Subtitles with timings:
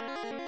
[0.00, 0.38] Vale.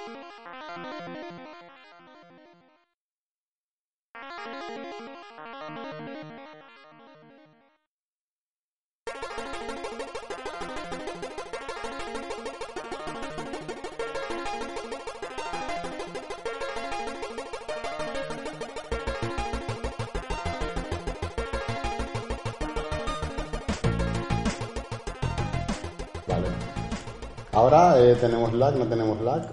[27.71, 29.43] Ahora eh, tenemos lag, no tenemos lag.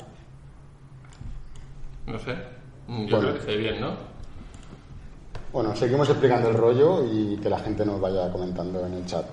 [2.06, 2.34] No sé.
[2.88, 3.32] Mm, Yo Bueno.
[3.34, 3.92] creo que bien, ¿no?
[5.52, 9.24] Bueno, seguimos explicando el rollo y que la gente nos vaya comentando en el chat.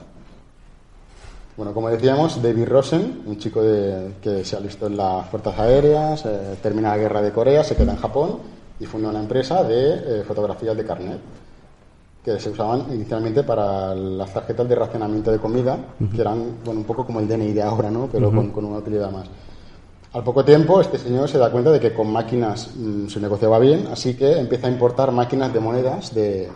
[1.57, 6.23] Bueno, como decíamos, David Rosen, un chico de- que se alistó en las fuerzas aéreas,
[6.25, 8.39] eh, termina la guerra de Corea, se queda en Japón
[8.79, 11.19] y funda una empresa de eh, fotografías de carnet
[12.25, 15.77] que se usaban inicialmente para las tarjetas de racionamiento de comida,
[16.13, 18.09] que eran bueno, un poco como el DNI de ahora, ¿no?
[18.11, 19.27] pero con, con una utilidad más.
[20.11, 23.49] Al poco tiempo, este señor se da cuenta de que con máquinas mm, su negocio
[23.51, 26.49] va bien, así que empieza a importar máquinas de monedas de,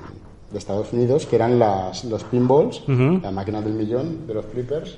[0.52, 3.20] de Estados Unidos, que eran las, los pinballs, Ujú.
[3.22, 4.96] las máquinas del millón, de los flippers,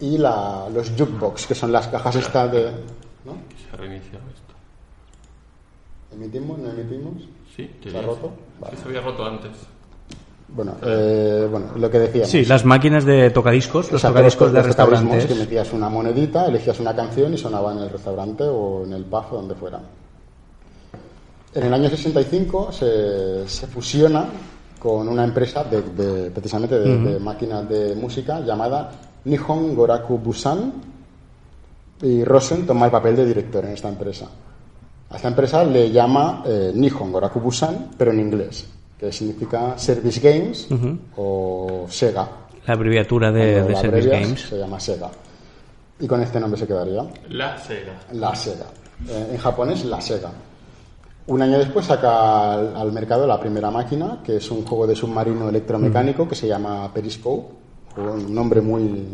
[0.00, 2.64] y la- los jukebox, que son las cajas estas de...
[3.24, 3.32] ¿no?
[3.70, 4.54] Se ha reiniciado esto.
[6.14, 6.58] ¿Emitimos?
[6.58, 7.22] ¿No emitimos?
[7.54, 8.20] Sí, ¿Se ha roto?
[8.20, 8.30] ser.
[8.60, 8.76] Vale.
[8.76, 9.50] Sí, se había roto antes.
[10.48, 12.30] Bueno, eh, bueno, lo que decíamos.
[12.30, 15.26] Sí, las máquinas de tocadiscos, los Exacto, tocadiscos de restaurantes.
[15.26, 19.04] que metías una monedita, elegías una canción y sonaba en el restaurante o en el
[19.04, 19.80] pub o donde fuera.
[21.54, 24.26] En el año 65 se, se fusiona
[24.78, 28.90] con una empresa de, de- precisamente de, de máquinas de música llamada
[29.24, 30.72] Nihon Goraku Busan
[32.02, 34.28] y Rosen toma el papel de director en esta empresa.
[35.10, 38.66] A esta empresa le llama eh, Nihon Goraku Busan, pero en inglés,
[38.98, 40.68] que significa Service Games
[41.16, 42.28] o Sega.
[42.66, 44.40] La abreviatura de, Cuando de la Service Games.
[44.40, 45.10] Se llama Sega.
[46.00, 47.04] Y con este nombre se quedaría.
[47.28, 47.92] La Sega.
[48.12, 48.66] La Sega.
[49.08, 50.30] Eh, en japonés, la Sega.
[51.26, 54.96] Un año después saca al, al mercado la primera máquina, que es un juego de
[54.96, 57.54] submarino electromecánico que se llama Periscope.
[57.96, 59.04] Un nombre muy,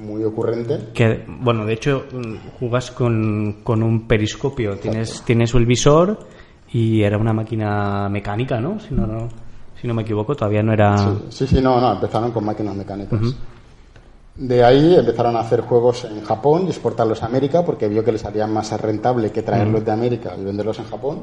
[0.00, 0.90] muy ocurrente.
[0.92, 4.76] Que, bueno, de hecho, mm, jugas con, con un periscopio.
[4.78, 6.18] Tienes, tienes el visor
[6.72, 8.78] y era una máquina mecánica, ¿no?
[8.78, 9.28] Si no, no,
[9.80, 10.96] si no me equivoco, todavía no era.
[11.30, 13.20] Sí, sí, no, no, empezaron con máquinas mecánicas.
[14.34, 18.12] De ahí empezaron a hacer juegos en Japón y exportarlos a América porque vio que
[18.12, 21.22] les salía más rentable que traerlos de América y venderlos en Japón.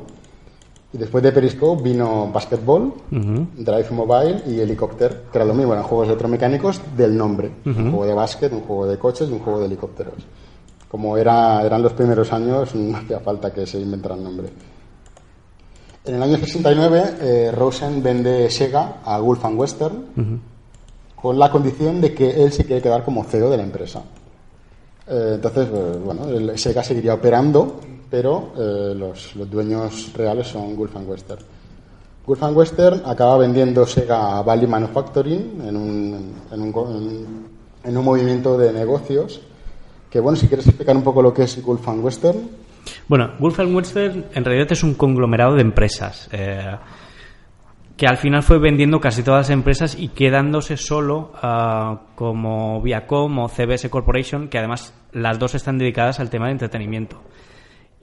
[0.94, 2.94] Y después de Periscope vino Basketball.
[3.10, 7.52] Drive Mobile y Helicopter, que era lo mismo, eran juegos electromecánicos del nombre.
[7.66, 10.14] Un juego de básquet, un juego de coches y un juego de helicópteros.
[10.88, 14.50] Como era, eran los primeros años, no hacía falta que se inventara el nombre.
[16.06, 20.42] En el año 69, eh, Rosen vende Sega a Gulf and Western
[21.16, 24.04] con la condición de que él se quiere quedar como CEO de la empresa.
[25.08, 27.80] Eh, entonces, eh, bueno, el Sega seguiría operando,
[28.14, 31.42] pero eh, los, dueños reales son Gulf and Western.
[32.28, 37.50] Gulf and Western acaba vendiendo Sega a Valley Manufacturing en un, en un,
[37.84, 39.42] en- un movimiento de negocios.
[40.12, 42.38] Que bueno, si quieres explicar un poco lo que es Gulf and Western.
[43.08, 46.78] Bueno, Wolf Western en realidad es un conglomerado de empresas eh,
[47.98, 53.40] que al final fue vendiendo casi todas las empresas y quedándose solo ah, como Viacom
[53.40, 57.20] o CBS Corporation, que además las dos están dedicadas al tema de entretenimiento.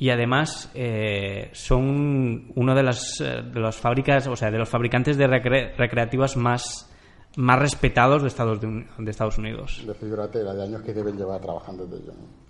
[0.00, 4.68] Y además eh, son uno de las, eh, de las fábricas, o sea, de los
[4.68, 6.90] fabricantes de recre- recreativas más,
[7.36, 9.82] más respetados de Estados, de, de Estados Unidos.
[9.86, 12.12] de figurate la de años que deben llevar trabajando de ello.
[12.14, 12.40] ¿no?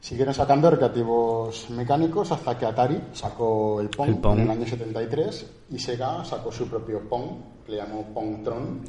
[0.00, 4.38] Siguieron sacando recreativos mecánicos hasta que Atari sacó el Pong, El Pong.
[4.38, 7.30] en el año 73 y Sega sacó su propio Pong,
[7.64, 8.82] que le llamó Pongtron,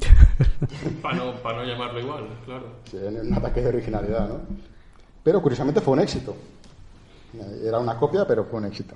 [1.02, 2.66] Para no, pa' no llamarlo igual, claro.
[2.90, 4.40] sí, en un ataque de originalidad, ¿no?
[5.22, 6.34] Pero curiosamente fue un éxito.
[7.64, 8.94] Era una copia, pero fue un éxito.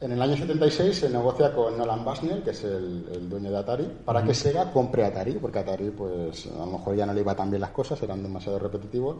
[0.00, 3.58] En el año 76 se negocia con Nolan Bushnell, que es el, el dueño de
[3.58, 7.20] Atari, para que Sega compre Atari, porque Atari, pues, a lo mejor ya no le
[7.20, 9.16] iba tan bien las cosas, eran demasiado repetitivos.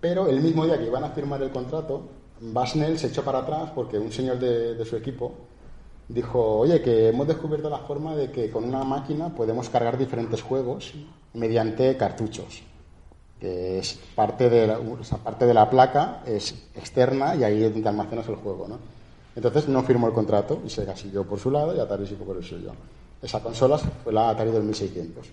[0.00, 2.02] Pero el mismo día que iban a firmar el contrato,
[2.40, 5.34] Bushnell se echó para atrás porque un señor de, de su equipo
[6.08, 10.40] dijo, oye, que hemos descubierto la forma de que con una máquina podemos cargar diferentes
[10.40, 10.94] juegos
[11.34, 12.62] mediante cartuchos
[13.40, 17.72] que es parte de la, esa parte de la placa es externa y ahí es
[17.72, 18.78] donde almacenas el juego, ¿no?
[19.34, 22.36] Entonces no firmó el contrato y Sega siguió por su lado y Atari siguió por
[22.38, 22.72] el suyo.
[23.20, 25.26] Esa consola fue la Atari 2600,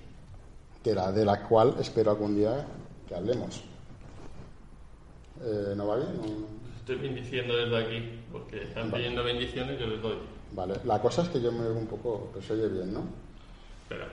[0.83, 2.65] que era de la cual espero algún día
[3.07, 3.63] que hablemos.
[5.41, 6.17] Eh, ¿No va bien?
[6.17, 6.63] ¿No?
[6.79, 9.03] Estoy bendiciendo desde aquí, porque están Vale.
[9.03, 10.17] pidiendo bendiciones yo les doy.
[10.51, 13.03] Vale, la cosa es que yo me oigo un poco, pero se oye bien, ¿no?
[13.83, 14.09] Espera.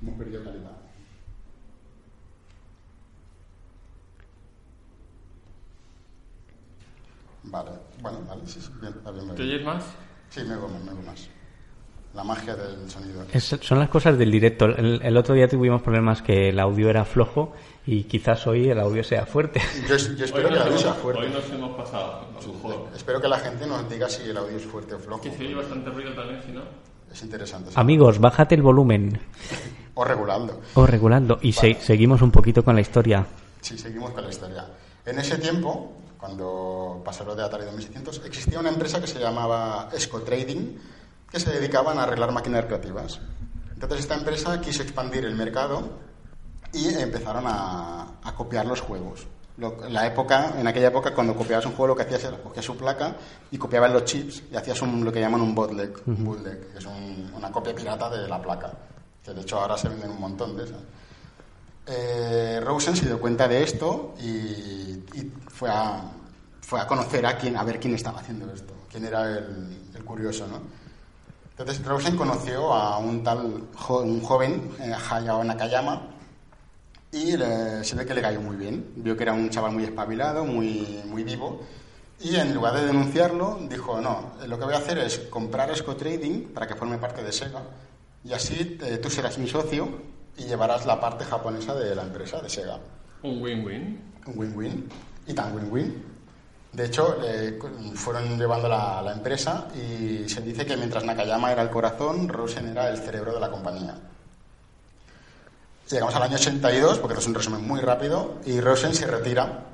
[0.00, 0.70] Hemos perdido calidad.
[7.44, 7.70] Vale,
[8.02, 9.34] bueno, vale, sí, sí, bien, está bien.
[9.34, 9.84] ¿Te oyes más?
[10.28, 11.28] Sí, me oigo más, me oigo más.
[12.12, 13.22] La magia del sonido.
[13.32, 14.64] Es- son las cosas del directo.
[14.66, 17.52] El, el otro día tuvimos problemas que el audio era flojo
[17.86, 19.60] y quizás hoy el audio sea fuerte.
[19.88, 21.22] Yo, yo espero hoy, que el audio sea fuerte.
[21.26, 22.26] hoy nos hemos pasado.
[22.36, 22.88] A lo mejor.
[22.96, 25.22] Espero que la gente nos diga si el audio es fuerte o flojo.
[25.22, 26.62] Que se oye bastante ruido también, si no.
[27.12, 27.70] Es interesante.
[27.70, 27.76] sí.
[27.78, 29.20] Amigos, bájate el volumen
[29.94, 30.60] O regulando.
[30.74, 33.24] o regulando y se- seguimos un poquito con la historia.
[33.60, 34.66] Sí, seguimos con la historia.
[35.06, 39.88] En ese tiempo, cuando pasó lo de Atari 2600, existía una empresa que se llamaba
[39.92, 40.76] Esco Trading,
[41.30, 43.20] que se dedicaban a arreglar máquinas recreativas.
[43.72, 45.88] Entonces esta empresa quiso expandir el mercado
[46.72, 49.26] y empezaron a, a copiar los juegos.
[49.56, 52.64] Lo- la época, en aquella época, cuando copiabas un juego, lo que hacías era cogías
[52.64, 53.16] su placa
[53.50, 56.78] y copiabas los chips y hacías un- lo que llaman un bootleg, un bootleg, que
[56.78, 58.70] es un- una copia pirata de la placa.
[59.24, 60.78] Que de hecho ahora se venden un montón de esas.
[61.86, 66.02] Eh, Rosen se dio cuenta de esto y, y fue, a,
[66.60, 70.04] fue a conocer a quién, a ver quién estaba haciendo esto, quién era el, el
[70.04, 70.60] curioso, ¿no?
[71.58, 76.02] Entonces Rosen conoció a un tal jo- un joven, eh, Hayao Nakayama,
[77.12, 78.92] y le- se ve que le cayó muy bien.
[78.96, 81.60] Vio que era un chaval muy espabilado, muy, muy vivo,
[82.20, 85.96] y en lugar de denunciarlo, dijo, no, lo que voy a hacer es comprar Esco
[85.96, 87.62] Trading para que forme parte de Sega,
[88.24, 89.88] y así eh, tú serás mi socio
[90.40, 92.78] y llevarás la parte japonesa de la empresa, de Sega.
[93.22, 94.00] Un win-win.
[94.26, 94.88] Un win-win,
[95.26, 96.02] y tan win-win.
[96.72, 97.58] De hecho, eh,
[97.94, 102.68] fueron llevando la, la empresa y se dice que mientras Nakayama era el corazón, Rosen
[102.68, 103.94] era el cerebro de la compañía.
[105.90, 109.64] Llegamos al año 82, porque esto es un resumen muy rápido, y Rosen se retira.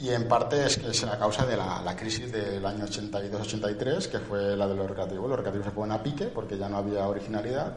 [0.00, 4.08] Y en parte es que es a causa de la, la crisis del año 82-83,
[4.08, 5.28] que fue la de los recreativos.
[5.28, 7.74] Los recreativos se ponen a pique porque ya no había originalidad.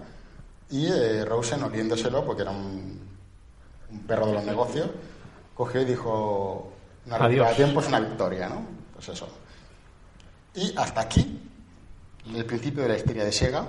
[0.70, 3.00] Y eh, Rosen, oliéndoselo, porque era un,
[3.92, 4.90] un perro de los negocios,
[5.54, 6.72] cogió y dijo:
[7.06, 7.58] Una retirada de Adiós.
[7.58, 8.66] tiempo es una victoria, ¿no?
[8.94, 9.28] Pues eso.
[10.56, 11.42] Y hasta aquí
[12.34, 13.68] el principio de la historia de Sega.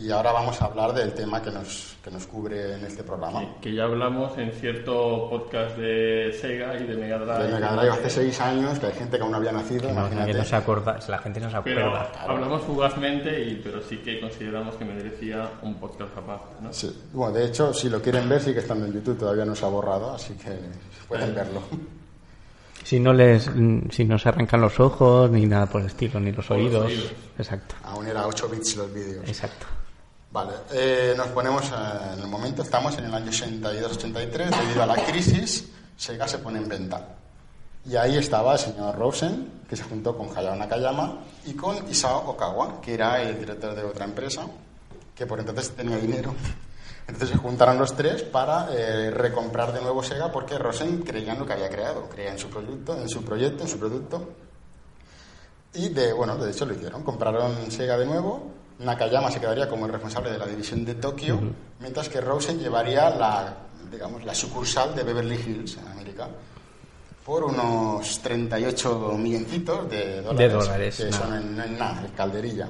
[0.00, 3.56] Y ahora vamos a hablar del tema que nos, que nos cubre en este programa.
[3.60, 7.46] Que ya hablamos en cierto podcast de Sega y de Mega Drive.
[7.48, 9.92] De Mega Drive hace seis años, que hay gente que aún no había nacido, Que
[9.94, 10.32] no, imagínate.
[10.32, 12.12] que no se acorda, la gente no se Pero acuerda.
[12.28, 16.54] hablamos fugazmente, y, pero sí que consideramos que merecía un podcast aparte.
[16.60, 16.72] ¿no?
[16.72, 16.96] Sí.
[17.12, 19.68] Bueno, de hecho, si lo quieren ver, sigue estando en YouTube, todavía no se ha
[19.68, 20.56] borrado, así que
[21.08, 21.62] pueden verlo.
[22.84, 23.50] Si no les,
[23.90, 26.92] si no se arrancan los ojos ni nada por el estilo, ni los oídos.
[27.36, 29.26] Exacto, Aún era 8 bits los vídeos.
[29.28, 29.66] exacto.
[30.30, 31.72] Vale, eh, nos ponemos
[32.12, 36.58] en el momento, estamos en el año 82-83, debido a la crisis, Sega se pone
[36.58, 37.16] en venta.
[37.86, 42.28] Y ahí estaba el señor Rosen, que se juntó con Hayao Nakayama y con Isao
[42.30, 44.46] Okawa, que era el director de otra empresa,
[45.14, 46.34] que por entonces tenía dinero.
[47.06, 51.38] Entonces se juntaron los tres para eh, recomprar de nuevo Sega porque Rosen creía en
[51.38, 54.28] lo que había creado, creía en su producto, en su proyecto, en su producto.
[55.72, 57.02] Y de, bueno, de hecho lo hicieron.
[57.02, 58.57] Compraron Sega de nuevo.
[58.80, 61.40] Nakayama se quedaría como el responsable de la división de Tokio,
[61.80, 63.56] mientras que Rosen llevaría la,
[63.90, 66.28] digamos, la sucursal de Beverly Hills en América
[67.28, 70.38] por unos 38 milloncitos de dólares.
[70.38, 72.68] De dólares, Que son en, nada, es calderilla.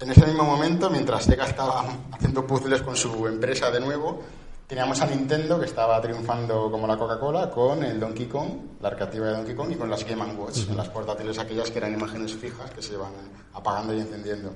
[0.00, 4.22] En ese mismo momento, mientras Sega estaba haciendo puzzles con su empresa de nuevo,
[4.68, 8.48] teníamos a Nintendo que estaba triunfando como la Coca-Cola con el Donkey Kong,
[8.82, 11.94] la recreativa de Donkey Kong y con las Game Watch, las portátiles aquellas que eran
[11.94, 13.12] imágenes fijas que se iban
[13.54, 14.52] apagando y encendiendo.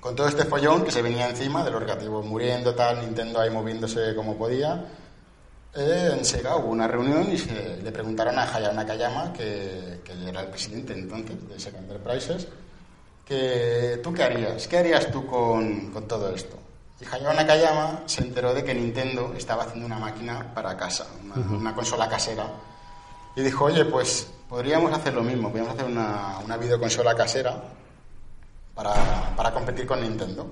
[0.00, 4.14] Con todo este follón que se venía encima de los muriendo, tal, Nintendo ahí moviéndose
[4.16, 4.86] como podía,
[5.74, 10.28] eh, en Sega hubo una reunión y se, le preguntaron a Hayao Nakayama, que, que
[10.28, 12.48] era el presidente entonces de Sega Enterprises,
[13.24, 16.61] que tú qué harías, qué harías tú con, con todo esto.
[17.02, 21.56] Y Hayao Nakayama se enteró de que Nintendo estaba haciendo una máquina para casa, una,
[21.56, 22.46] una consola casera.
[23.34, 27.60] Y dijo, oye, pues podríamos hacer lo mismo, podríamos hacer una, una videoconsola casera
[28.74, 30.46] para, para competir con Nintendo.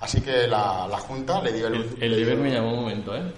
[0.00, 1.74] Así que la, la Junta le dio el...
[1.74, 3.32] El, el deber me llamó un momento, ¿eh?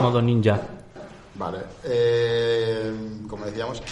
[0.00, 0.60] Modo ninja.
[1.34, 1.58] Vale.
[1.84, 3.82] Eh, como decíamos,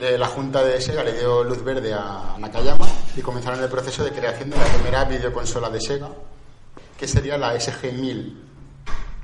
[0.00, 2.86] la Junta de Sega le dio luz verde a Nakayama
[3.16, 6.08] y comenzaron el proceso de creación de la primera videoconsola de Sega,
[6.98, 8.34] que sería la SG-1000,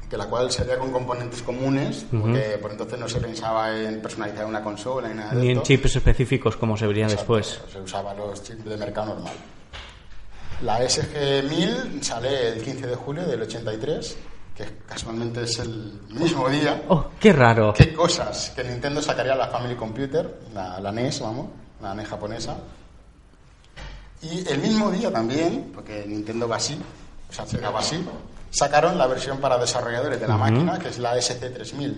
[0.08, 4.44] que la cual sería con componentes comunes, porque por entonces no se pensaba en personalizar
[4.46, 5.62] una consola ni nada de Ni en esto.
[5.66, 7.60] chips específicos como se vería Exacto, después.
[7.72, 9.32] Se usaban los chips de mercado normal.
[10.62, 14.16] La SG-1000 sale el 15 de julio del 83,
[14.56, 17.72] que casualmente es el mismo día ¡Oh, qué raro!
[17.74, 21.46] qué cosas que Nintendo sacaría la Family Computer, la, la NES, vamos,
[21.80, 22.58] la NES japonesa.
[24.22, 26.78] Y el mismo día también, porque Nintendo va así,
[27.30, 28.04] o sea, Sega va así,
[28.50, 31.96] sacaron la versión para desarrolladores de la máquina, que es la SC3000,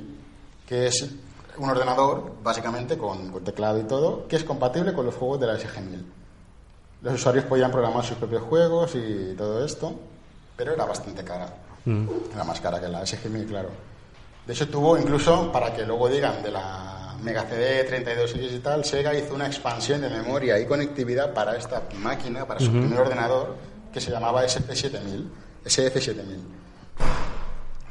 [0.66, 1.08] que es
[1.56, 5.46] un ordenador, básicamente, con, con teclado y todo, que es compatible con los juegos de
[5.46, 6.02] la SG-1000.
[7.02, 9.98] Los usuarios podían programar sus propios juegos y todo esto,
[10.54, 11.48] pero era bastante cara.
[11.84, 12.06] Mm.
[12.32, 13.70] Era más cara que la SG-1000, claro.
[14.46, 18.84] De hecho, tuvo incluso, para que luego digan de la Mega CD 32X y tal,
[18.84, 23.56] Sega hizo una expansión de memoria y conectividad para esta máquina, para su primer ordenador,
[23.92, 25.24] que se llamaba SP7000,
[25.64, 26.38] SF7000.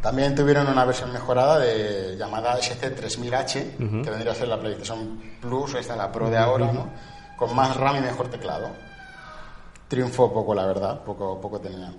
[0.01, 5.75] También tuvieron una versión mejorada de, llamada SC3000H, que vendría a ser la PlayStation Plus,
[5.75, 6.89] esta la Pro de ahora, ¿no?
[7.37, 8.69] con más RAM y mejor teclado.
[9.87, 11.93] Triunfó poco, la verdad, poco, poco tenía.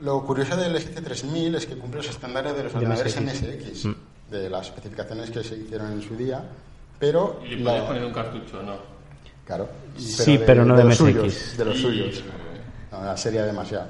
[0.00, 3.42] Lo curioso del SC3000 es que cumple los estándares de los De ordenadores MSX.
[3.42, 3.94] MSX, Mm.
[4.30, 6.44] de las especificaciones que se hicieron en su día,
[6.98, 7.40] pero...
[7.44, 8.74] Y le la- poner un cartucho, ¿no?
[9.46, 9.68] Claro.
[9.96, 11.14] Sí, pero no de los MSX.
[11.14, 12.24] suyos, de los Y- suyos.
[13.02, 13.86] No, sería demasiado.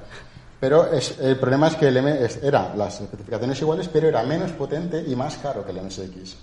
[0.59, 4.51] Pero es- el problema es que el M era las especificaciones iguales, pero era menos
[4.53, 6.37] potente y más caro que el MSX.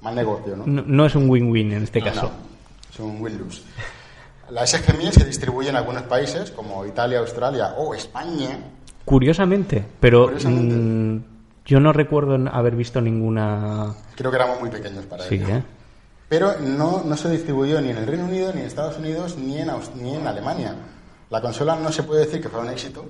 [0.00, 0.66] Mal negocio, ¿no?
[0.66, 2.30] No, no es un win-win en este caso.
[2.92, 3.62] es un win-lose.
[4.50, 8.58] La SG-1000 se distribuye en algunos países como Italia, Australia o España.
[9.04, 10.74] Curiosamente, pero Curiosamente.
[10.74, 11.24] mm,
[11.64, 13.94] yo no recuerdo haber visto ninguna...
[14.16, 15.48] Creo que éramos muy pequeños para Sí, ello.
[15.56, 15.62] ¿eh?
[16.28, 19.58] Pero no, no se distribuyó ni en el Reino Unido, ni en Estados Unidos, ni
[19.58, 20.74] en, Aus- ni en Alemania.
[21.30, 23.04] La consola no se puede decir que fue un éxito,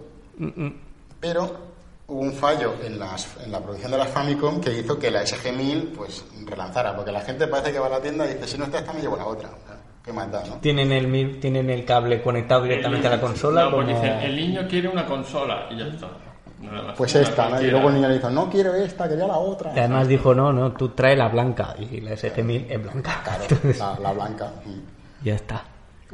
[1.20, 1.74] pero
[2.06, 5.22] hubo un fallo en, las, en la producción de las Famicom que hizo que la
[5.22, 8.58] SG-1000 pues, relanzara, porque la gente parece que va a la tienda y dice, si
[8.58, 9.50] no está esta, me llevo la otra.
[10.04, 10.56] ¿Qué más da, no?
[10.56, 13.64] ¿Tienen el, ¿Tienen el cable conectado directamente a la consola?
[13.64, 16.08] No, pues como- dicen, el niño quiere una consola y ya está.
[16.60, 16.94] Más.
[16.96, 17.60] Pues esta, ¿no?
[17.60, 19.72] Y luego el niño le dijo, no quiero esta, quería la otra.
[19.74, 21.74] Y además dijo, no, no, tú trae la blanca.
[21.78, 23.20] Y la SG-1000 es blanca.
[23.24, 24.52] Claro, Entonces, la, la blanca.
[24.64, 25.24] mm.
[25.26, 25.62] ya está.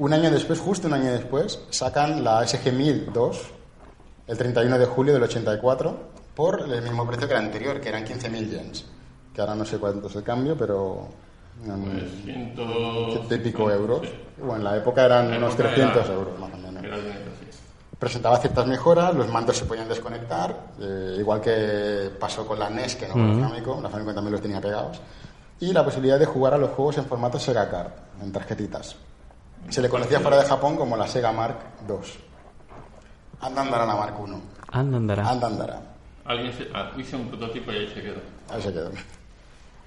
[0.01, 3.37] Un año después, justo un año después, sacan la SG-1002,
[4.29, 5.97] el 31 de julio del 84,
[6.35, 8.85] por el mismo precio que la anterior, que eran 15.000 yens.
[9.35, 11.07] Que ahora no sé cuánto es el cambio, pero...
[11.67, 12.63] um, Pues ciento...
[13.11, 14.01] ciento y pico euros.
[14.07, 14.15] Sí.
[14.39, 16.83] Bueno, en la época eran la unos época 300 era- euros, más o menos.
[16.85, 16.97] Era.
[17.99, 22.97] Presentaba ciertas mejoras, los mandos se podían desconectar, eh, igual que pasó con la NES,
[22.97, 24.99] que no con la Famicom, la Famicom también los tenía pegados,
[25.61, 27.91] y la posibilidad de jugar a los juegos en formato Sega Card,
[28.23, 28.97] en tarjetitas.
[29.69, 31.57] Se le conocía fuera de Japón como la Sega Mark
[31.89, 31.97] II.
[33.41, 34.33] Anda andará la Mark I.
[34.73, 35.29] Anda, andará.
[35.29, 35.83] Anda andará.
[36.25, 38.21] Alguien se, ah, hizo un prototipo y ahí se quedó.
[38.51, 38.91] Ahí se quedó.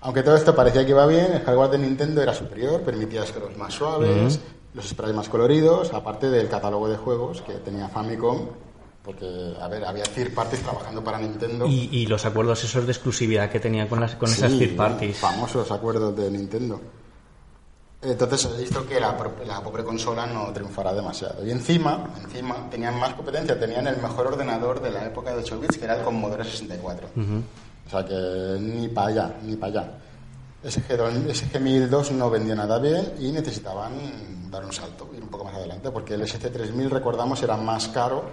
[0.02, 3.56] Aunque todo esto parecía que iba bien, el hardware de Nintendo era superior, permitía escalos
[3.58, 4.40] más suaves,
[4.74, 8.48] los sprays más coloridos, aparte del catálogo de juegos que tenía Famicom,
[9.04, 11.68] porque, a ver, había third parties trabajando para Nintendo.
[11.68, 15.18] Y, y los acuerdos esos de exclusividad que tenía con, las, con esas third parties.
[15.18, 16.82] Famosos acuerdos de Nintendo.
[18.04, 21.46] Entonces he visto que la, la pobre consola no triunfará demasiado.
[21.46, 25.60] Y encima, encima, tenían más competencia, tenían el mejor ordenador de la época de 8
[25.60, 27.08] bits, que era el Commodore 64.
[27.86, 29.92] O sea que ni para allá, ni para allá.
[30.64, 35.56] SG, SG-1002 no vendió nada bien y necesitaban dar un salto, ir un poco más
[35.56, 38.24] adelante, porque el SC-3000, recordamos, era más caro,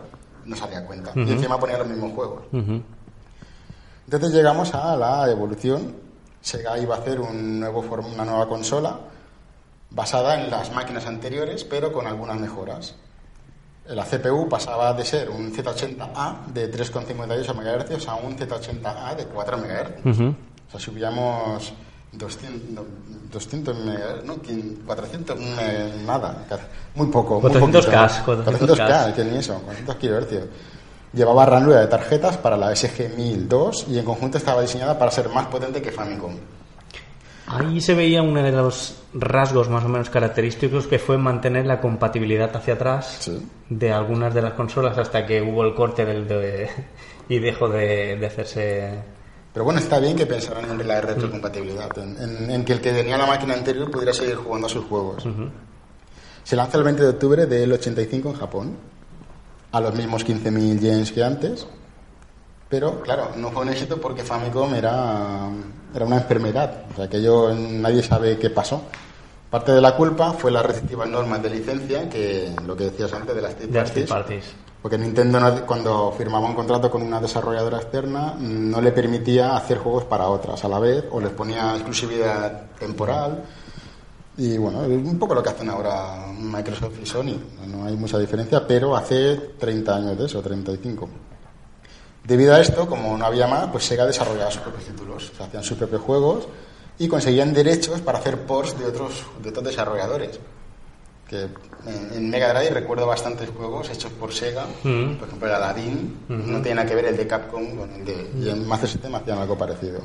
[0.45, 1.13] no salía cuenta.
[1.15, 2.43] Y encima ponía los mismos juegos.
[2.53, 6.11] Entonces llegamos a la evolución.
[6.41, 8.99] Sega iba a hacer un nuevo una nueva consola
[9.91, 12.95] basada en las máquinas anteriores, pero con algunas mejoras.
[13.87, 19.59] La CPU pasaba de ser un Z80A de 3,58 MHz a un Z80A de 4
[19.59, 20.07] MHz.
[20.07, 20.29] Ujú.
[20.69, 21.73] O sea, subíamos
[22.13, 22.85] 200, no,
[23.33, 26.45] 200 MHz, no, 500, 400, me- nada,
[26.95, 27.41] muy poco.
[27.41, 28.53] muy 400K, poquito.
[28.53, 28.87] 400K.
[28.87, 30.49] 400K, que ni eso, 400 kHz.
[31.13, 35.47] Llevaba ranura de tarjetas para la SG-1002 y en conjunto estaba diseñada para ser más
[35.47, 36.37] potente que Famicom.
[37.53, 41.81] Ahí se veía uno de los rasgos más o menos característicos que fue mantener la
[41.81, 43.45] compatibilidad hacia atrás Sí.
[43.69, 46.69] de algunas de las consolas hasta que hubo el corte del de-
[47.29, 48.91] y dejó de, de hacerse
[49.53, 52.93] Pero bueno, está bien que pensaran en la retrocompatibilidad, en, en- en que el que
[52.93, 55.25] tenía la máquina anterior pudiera seguir jugando a sus juegos.
[56.45, 58.77] Se lanza el 20 de octubre del 85 en Japón,
[59.73, 61.67] a los mismos 15.000 yens que antes,
[62.71, 65.49] pero claro, no fue un éxito porque Famicom era,
[65.95, 68.81] era una enfermedad, o sea que yo, nadie sabe qué pasó.
[69.51, 73.35] Parte de la culpa fue las restrictivas normas de licencia, que lo que decías antes
[73.35, 74.09] de las third parties.
[74.09, 74.45] parties.
[74.81, 79.79] Porque Nintendo no- cuando firmaba un contrato con una desarrolladora externa no le permitía hacer
[79.79, 83.43] juegos para otras a la vez o les ponía exclusividad temporal.
[84.39, 87.37] Y bueno, es un poco lo que hacen ahora Microsoft y Sony.
[87.67, 91.09] No hay mucha diferencia, pero hace 30 años de eso, 35.
[92.25, 95.31] Debido a esto, como no había más, pues Sega desarrollaba sus propios títulos.
[95.33, 96.49] O sea, hacían sus propios juegos
[96.99, 100.39] y conseguían derechos para hacer ports de otros, de otros desarrolladores.
[101.27, 105.15] Que en, en Mega Drive recuerdo bastantes juegos hechos por Sega, Mm.
[105.17, 108.31] por ejemplo el Aladdin, no tiene nada que ver el de Capcom con el de,
[108.39, 110.01] y en Master System hacían algo parecido.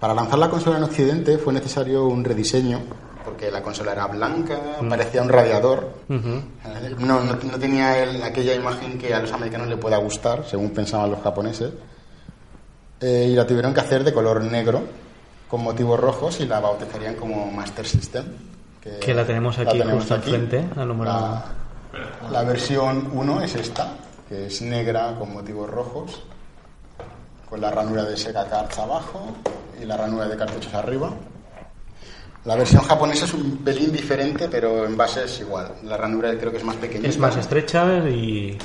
[0.00, 2.80] Para lanzar la consola en Occidente fue necesario un rediseño,
[3.26, 4.56] porque la consola era blanca,
[4.88, 5.90] parecía un radiador.
[6.08, 6.28] Ujú.
[6.64, 10.44] Eh, No, no, no tenía el- aquella imagen que a los americanos le pueda gustar,
[10.46, 11.72] según pensaban los japoneses.
[13.00, 14.82] Eh, y la tuvieron que hacer de color negro,
[15.48, 18.24] con motivos rojos, y la bautizarían como Master System.
[19.00, 20.32] Que la tenemos aquí justo aquí.
[20.34, 21.44] enfrente, la número La,
[22.30, 23.88] la versión 1 es esta,
[24.28, 26.22] que es negra con motivos rojos,
[27.50, 29.26] con la ranura de Sega Cards abajo
[29.80, 31.10] y la ranura de cartuchos arriba.
[32.46, 35.72] La versión japonesa es un pelín diferente, pero en base es igual.
[35.82, 37.08] La ranura creo que es más pequeña.
[37.08, 38.56] Es más estrecha y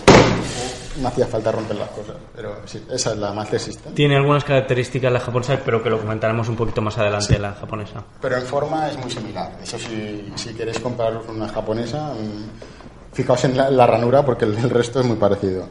[1.01, 3.93] No hacía falta romper las cosas, pero sí, esa es la Master System.
[3.95, 8.03] tiene algunas características la japonesa, pero que lo comentaremos un poquito más adelante la japonesa.
[8.21, 9.57] Pero en forma es muy similar.
[9.63, 14.55] Eso si, si queréis comprar una japonesa, mm, fijaos en la, la ranura porque el,
[14.59, 15.67] el resto es muy parecido.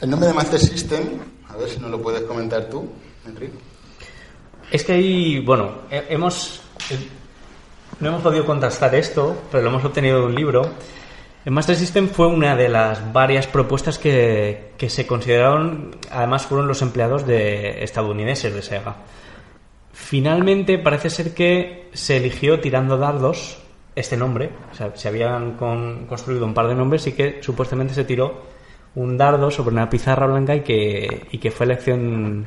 [0.00, 1.02] El nombre de Master System,
[1.48, 2.88] a ver si nos lo puedes comentar tú,
[3.26, 3.58] Enrique.
[4.70, 6.62] Es que ahí, bueno, he- hemos.
[7.98, 10.70] No hemos podido contrastar esto, pero lo hemos obtenido de un libro.
[11.44, 16.68] El Master System fue una de las varias propuestas que, que se consideraron, además fueron
[16.68, 18.96] los empleados de estadounidenses de Sega.
[19.92, 23.58] Finalmente parece ser que se eligió tirando dardos
[23.96, 27.92] este nombre, o sea, se habían con- construido un par de nombres y que supuestamente
[27.94, 28.42] se tiró
[28.94, 32.46] un dardo sobre una pizarra blanca y que, y que fue elección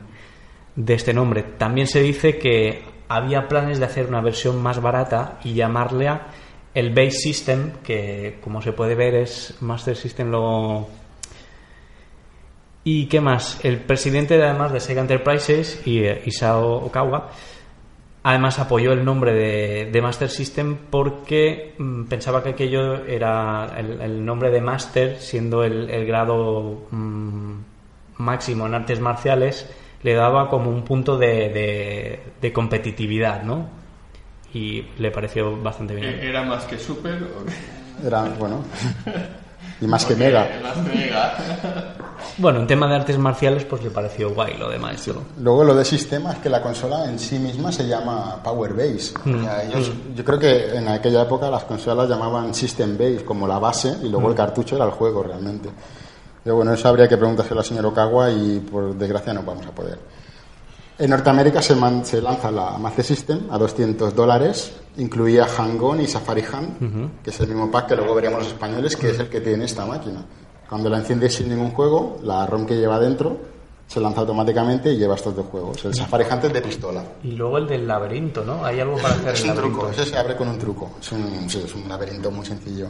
[0.76, 1.44] de este nombre.
[1.44, 6.28] También se dice que había planes de hacer una versión más barata y llamarle a
[6.74, 10.88] el Base System, que como se puede ver es Master System lo...
[12.84, 13.64] ¿Y qué más?
[13.64, 17.30] El presidente además de Sega Enterprises, eh, Isao Okawa,
[18.24, 24.26] además apoyó el nombre de, de Master System porque mm, pensaba que aquello era el,
[24.26, 27.54] nombre de Master, siendo el, el grado mm,
[28.18, 29.70] máximo en artes marciales,
[30.04, 33.68] le daba como un punto de, de- de competitividad, ¿no?
[34.54, 36.08] Y le pareció bastante bien.
[36.10, 38.08] ¿E- ¿Era más que Super o qué?
[38.08, 38.64] Era, bueno,
[39.82, 40.48] y más que Mega.
[40.62, 41.96] Más que Mega.
[42.38, 45.22] Bueno, en tema de artes marciales, pues le pareció guay lo de maestro.
[45.40, 49.14] Luego lo de sistema es que la consola en sí misma se llama Power Base.
[49.20, 53.48] O sea, ellos- Yo creo que en aquella época las consolas llamaban System Base como
[53.48, 55.70] la base y luego el cartucho era el juego realmente.
[56.44, 59.72] Pero bueno, eso habría que preguntárselo al señor Okawa y por desgracia no vamos a
[59.72, 59.98] poder.
[61.00, 66.08] En Norteamérica se, man- se lanza la Master System a 200 dólares, incluía Hang-On y
[66.08, 69.28] Safari Hand, que es el mismo pack que luego veríamos los españoles, que es el
[69.28, 70.24] que tiene esta máquina.
[70.70, 73.38] Cuando la enciendes sin ningún juego, la ROM que lleva dentro
[73.88, 75.84] se lanza automáticamente y lleva estos dos juegos.
[75.86, 77.04] El Safari Hunt es de pistola.
[77.24, 78.64] Y luego el del laberinto, ¿no?
[78.66, 80.02] Hay algo para hacer Es el un truco, laberinto.
[80.02, 80.92] ese se abre con un truco.
[81.02, 82.88] Es un, sí, es un laberinto muy sencillo.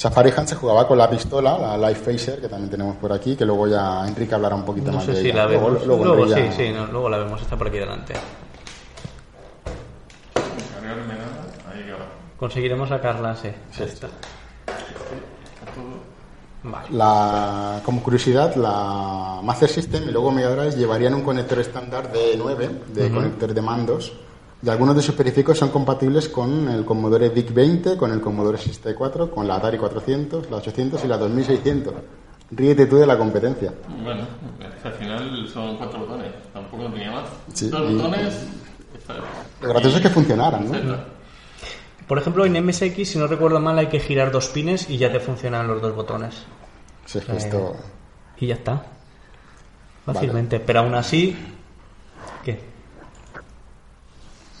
[0.00, 3.36] Safari Hunt se jugaba con la pistola, la Life Phaser, que también tenemos por aquí,
[3.36, 5.44] que luego ya Enrique hablará un poquito No más sé de si ella.
[5.44, 5.86] la Luego- vemos.
[5.86, 8.14] luego Luego, Enrique sí, ya- sí, no, luego la vemos, está por aquí delante.
[12.38, 13.50] Conseguiremos sacarla, sí.
[13.72, 13.84] Sí.
[16.62, 16.86] Vale.
[16.92, 22.34] La, como curiosidad, la Master System y luego Mega Drive llevarían un conector estándar de
[22.38, 24.12] 9, de conector de mandos,
[24.62, 28.58] y algunos de sus periféricos son compatibles con el Commodore VIC 20, con el Commodore
[28.58, 31.94] 64, con la Atari 400, la 800 y la 2600.
[32.52, 33.72] Ríete tú de la competencia.
[34.02, 34.26] Bueno,
[34.84, 36.32] al final son cuatro botones.
[36.52, 37.28] Tampoco tenía más.
[37.54, 38.34] Sí, Dos y- botones.
[39.62, 40.96] Lo gracioso es que funcionaran, ¿no?
[42.06, 45.12] Por ejemplo, en MSX, si no recuerdo mal, hay que girar dos pines y ya
[45.12, 46.42] te funcionan los dos botones.
[47.06, 47.76] Si es que esto...
[48.38, 48.84] Y ya está.
[50.04, 50.58] Fácilmente.
[50.60, 51.36] Pero aún así,
[52.44, 52.60] ¿qué?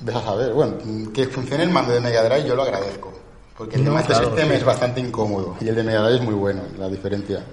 [0.02, 0.52] Ves a saber.
[0.52, 0.74] Bueno,
[1.12, 3.12] que funcione el mando de Mega Drive yo lo agradezco.
[3.56, 4.54] Porque el de No, Master claro, System sí.
[4.54, 7.44] es bastante incómodo y el de Mega Drive es muy bueno, la diferencia.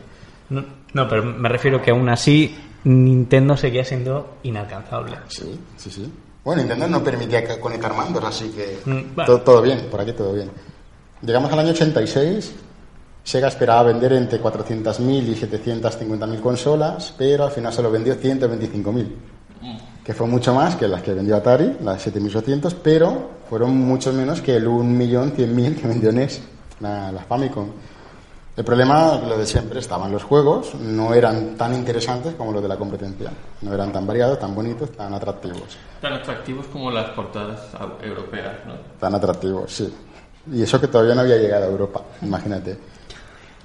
[0.50, 2.56] No, no, pero me refiero que aún así
[2.86, 5.18] Nintendo seguía siendo inalcanzable.
[5.28, 6.10] Sí, sí, sí.
[6.46, 9.28] Bueno, Nintendo no permitía que- conectar mandos, así que Mm, vale.
[9.28, 10.50] todo, todo bien, por aquí todo bien.
[11.22, 12.56] Llegamos al año 86,
[13.26, 19.14] Sega esperaba vender entre 400.000 y 750.000 consolas, pero al final solo vendió 125.000,
[20.08, 24.40] que fue mucho más que las que vendió Atari, las 7.800, pero fueron mucho menos
[24.40, 26.42] que el 1.100.000 que vendió NES,
[26.80, 27.68] la, la Famicom.
[28.56, 32.70] El problema, lo de siempre, estaban los juegos, no eran tan interesantes como los de
[32.70, 35.78] la competencia, no eran tan variados, tan bonitos, tan atractivos.
[36.00, 37.60] Tan atractivos como las portadas
[38.02, 38.76] europeas, ¿no?
[38.98, 39.94] Tan atractivos, sí.
[40.54, 42.80] Y eso que todavía no había llegado a Europa, imagínate.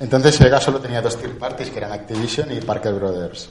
[0.01, 3.49] Entonces Sega solo tenía dos third parties, que eran Activision y Parker Brothers.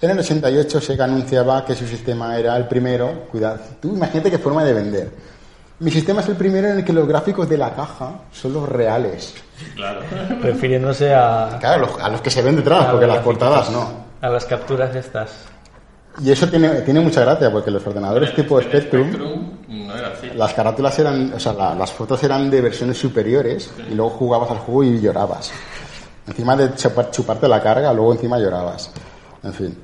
[0.00, 4.38] En el 88 Sega anunciaba que su sistema era el primero, cuidado, tú imagínate qué
[4.38, 5.10] forma de vender.
[5.80, 8.68] Mi sistema es el primero en el que los gráficos de la caja son los
[8.68, 9.34] reales.
[9.74, 10.00] Claro.
[10.42, 13.88] Refiriéndose a, Claro, los- a los que se ven detrás, porque las portadas no.
[14.20, 15.30] A las capturas estas.
[16.20, 19.10] Y eso tiene, tiene mucha gracia, porque los ordenadores tipo El Spectrum,
[19.68, 20.28] no era así.
[20.34, 24.50] las carátulas eran, o sea, la- las fotos eran de versiones superiores y luego jugabas
[24.50, 25.50] al juego y llorabas.
[26.26, 28.90] Encima de chupar- chuparte la carga, luego encima llorabas.
[29.44, 29.78] En fin.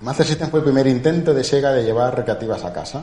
[0.00, 3.02] Master System fue el primer intento de Sega de llevar recreativas a casa.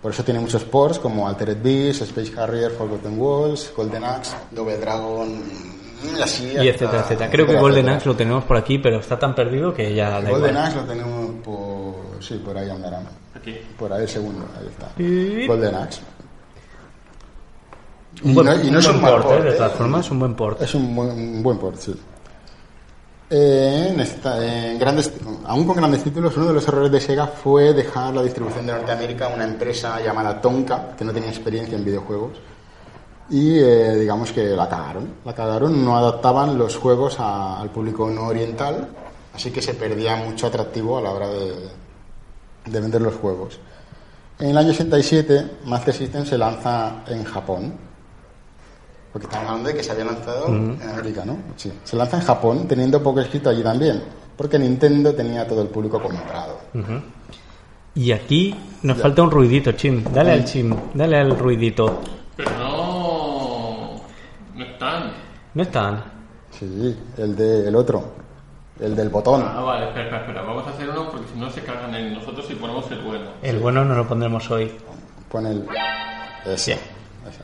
[0.00, 4.76] Por eso tiene muchos ports como Altered Beast, Space Harrier, Forgotten Walls, Golden Axe, Double
[4.78, 5.42] Dragon,
[6.16, 6.46] y así.
[6.60, 7.30] Y etcétera, etcétera.
[7.30, 7.88] Creo que Golden.
[7.88, 10.56] Axe lo tenemos por aquí, pero está tan perdido que ya da Golden.
[10.56, 12.22] Axe lo tenemos por.
[12.22, 13.06] Sí, por ahí andarán.
[13.34, 13.56] Aquí.
[13.78, 14.90] Por ahí el segundo, ahí está.
[15.00, 16.00] Y- Golden Axe.
[18.22, 19.42] Y Un buen, no, y no un es buen un mal port, port, ¿eh?
[19.44, 19.54] de ¿eh?
[19.56, 20.62] todas formas, un buen port.
[20.62, 21.94] Es un buen, un buen port, sí.
[25.46, 28.72] Aún con grandes títulos, uno de los errores de Sega fue dejar la distribución de
[28.72, 32.32] Norteamérica a una empresa llamada Tonka, que no tenía experiencia en videojuegos.
[33.30, 35.14] Y eh, digamos que la cagaron.
[35.24, 38.88] La cagaron, no adaptaban los juegos al público no oriental,
[39.32, 41.54] así que se perdía mucho atractivo a la hora de,
[42.66, 43.58] de vender los juegos.
[44.38, 47.91] En el año 87, Master System se lanza en Japón.
[49.12, 51.36] Porque estamos hablando de que se había lanzado en América, ¿no?
[51.56, 51.70] Sí.
[51.84, 54.02] Se lanza en Japón, teniendo poco escrito allí también.
[54.36, 56.58] Porque Nintendo tenía todo el público comprado.
[57.94, 60.02] Y aquí nos falta un ruidito, Chim.
[60.12, 62.00] Dale al Chim, dale al ruidito.
[62.36, 64.00] Pero no.
[64.54, 65.12] No están.
[65.52, 66.04] No están.
[66.58, 68.22] Sí, el de el otro.
[68.80, 69.44] El del botón.
[69.46, 70.42] Ah, vale, espera, espera, espera.
[70.42, 73.30] Vamos a hacer uno porque si no se cargan en nosotros y ponemos el bueno.
[73.42, 74.72] El bueno no lo pondremos hoy.
[75.28, 75.66] Pon el.
[76.46, 76.72] Ese.
[76.72, 76.80] Ese.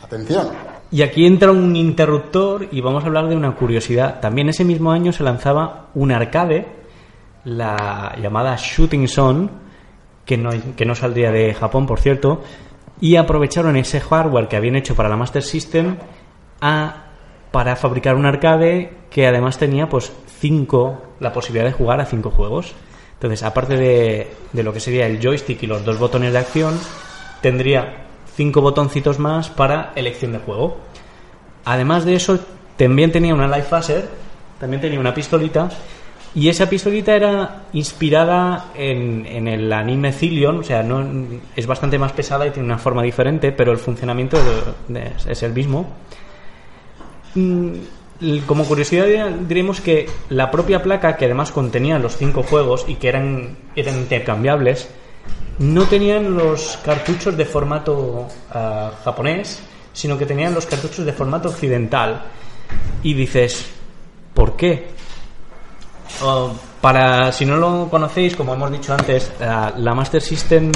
[0.02, 0.48] Atención.
[0.90, 4.20] Y aquí entra un interruptor y vamos a hablar de una curiosidad.
[4.20, 6.66] También ese mismo año se lanzaba un arcade,
[7.44, 9.48] la llamada Shooting Zone,
[10.24, 12.42] que no, que no saldría de Japón, por cierto,
[13.00, 15.96] y aprovecharon ese hardware que habían hecho para la Master System
[16.60, 17.04] a,
[17.52, 22.30] para fabricar un arcade que además tenía pues cinco, la posibilidad de jugar a cinco
[22.30, 22.74] juegos.
[23.14, 26.78] Entonces, aparte de, de lo que sería el joystick y los dos botones de acción,
[27.42, 28.07] tendría
[28.38, 30.76] cinco botoncitos más para elección de juego.
[31.64, 32.38] Además de eso,
[32.76, 34.08] también tenía una Life Phaser,
[34.60, 35.68] también tenía una pistolita,
[36.36, 41.04] y esa pistolita era inspirada en, el anime Cillion, o sea, no,
[41.56, 44.38] es bastante más pesada y tiene una forma diferente, pero el funcionamiento
[45.28, 45.88] es el mismo.
[47.34, 47.72] Mm,
[48.46, 49.06] Como curiosidad
[49.48, 53.96] diremos que la propia placa, que además contenía los cinco juegos y que eran, eran
[53.96, 54.88] intercambiables,
[55.58, 59.60] no tenían los cartuchos de formato ah, japonés,
[59.92, 62.22] sino que tenían los cartuchos de formato occidental.
[63.02, 63.66] Y dices,
[64.34, 64.88] ¿por qué?
[66.80, 70.70] Para si no lo conocéis, como hemos dicho antes, la, Master System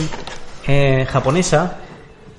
[0.67, 1.77] eh, japonesa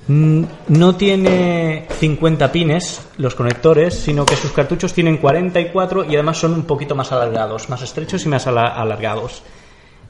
[0.06, 6.52] no tiene 50 pines los conectores, sino que sus cartuchos tienen 44 y además son
[6.52, 9.42] un poquito más alargados, más estrechos y más ala- alargados.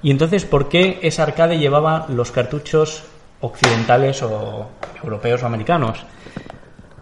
[0.05, 3.05] Y entonces, ¿por qué esa arcade llevaba los cartuchos
[3.41, 4.69] occidentales o
[5.03, 6.05] europeos o americanos?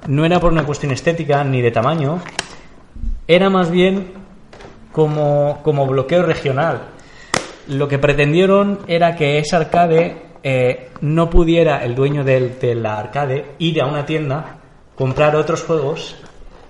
[0.06, 2.20] No era por una cuestión estética ni de tamaño,
[3.26, 4.12] era más bien
[4.92, 6.82] como, como bloqueo regional.
[7.66, 13.56] Lo que pretendieron era que esa arcade eh, no pudiera el dueño de la arcade
[13.58, 14.58] ir a una tienda,
[14.94, 16.14] comprar otros juegos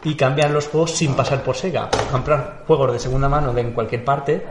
[0.02, 1.90] y cambiar los juegos sin pasar por Sega.
[2.10, 4.42] Comprar juegos de segunda mano de en cualquier parte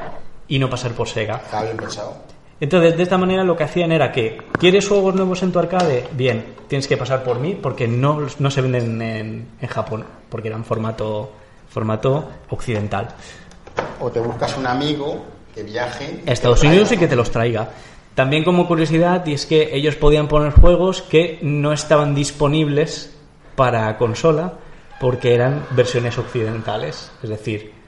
[0.52, 1.38] y no pasar por Sega.
[1.38, 2.14] Estaba bien pensado.
[2.60, 6.08] Entonces, de esta manera lo que hacían era que, ¿quieres juegos nuevos en tu arcade?
[6.12, 10.50] Bien, tienes que pasar por mí porque no, no se venden en, en Japón, porque
[10.50, 11.32] eran formato,
[11.70, 13.08] formato occidental.
[14.02, 15.24] O te buscas un amigo
[15.56, 16.22] que viaje.
[16.28, 17.70] a Estados Unidos y que te los traiga.
[18.14, 23.16] También como curiosidad, y es que ellos podían poner juegos que no estaban disponibles
[23.56, 24.56] para consola
[25.00, 27.81] porque eran versiones occidentales, es decir,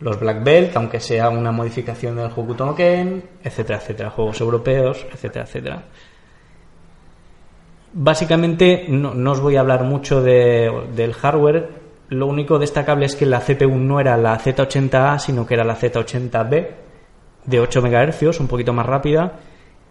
[0.00, 5.82] los Black Belt, aunque sea una modificación del Hokuto etcétera, etcétera, juegos europeos, etcétera, etcétera.
[7.92, 11.68] Básicamente no, os voy a hablar mucho de- del hardware,
[12.10, 15.76] lo único destacable es que la CPU no era la Z80A, sino que era la
[15.76, 16.68] Z80B
[17.46, 19.32] de 8 MHz, un poquito más rápida,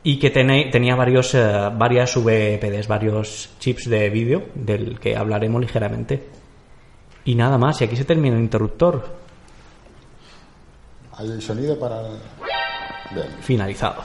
[0.04, 6.24] y que tenía varios, eh, varias VPDs, varios chips de vídeo, del que hablaremos ligeramente.
[7.26, 9.04] Y nada más, y aquí se termina el interruptor,
[11.17, 12.01] Hay sonido para.
[13.12, 13.27] Bien.
[13.41, 14.03] finalizado.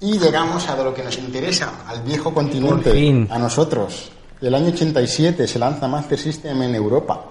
[0.00, 3.28] Y llegamos a lo que nos interesa, al viejo continente, fin.
[3.30, 4.10] a nosotros.
[4.40, 7.24] El año 87 se lanza Master System en Europa.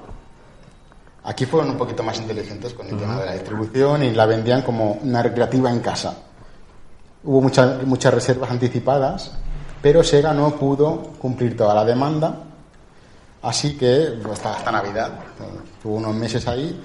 [1.24, 4.62] Aquí fueron un poquito más inteligentes con el tema de la distribución y la vendían
[4.62, 6.18] como una recreativa en casa.
[7.24, 9.32] Hubo muchas muchas reservas anticipadas,
[9.82, 12.44] pero Sega no pudo cumplir toda la demanda,
[13.42, 15.12] así que pues, hasta, hasta Navidad.
[15.82, 16.80] Tuvo unos meses ahí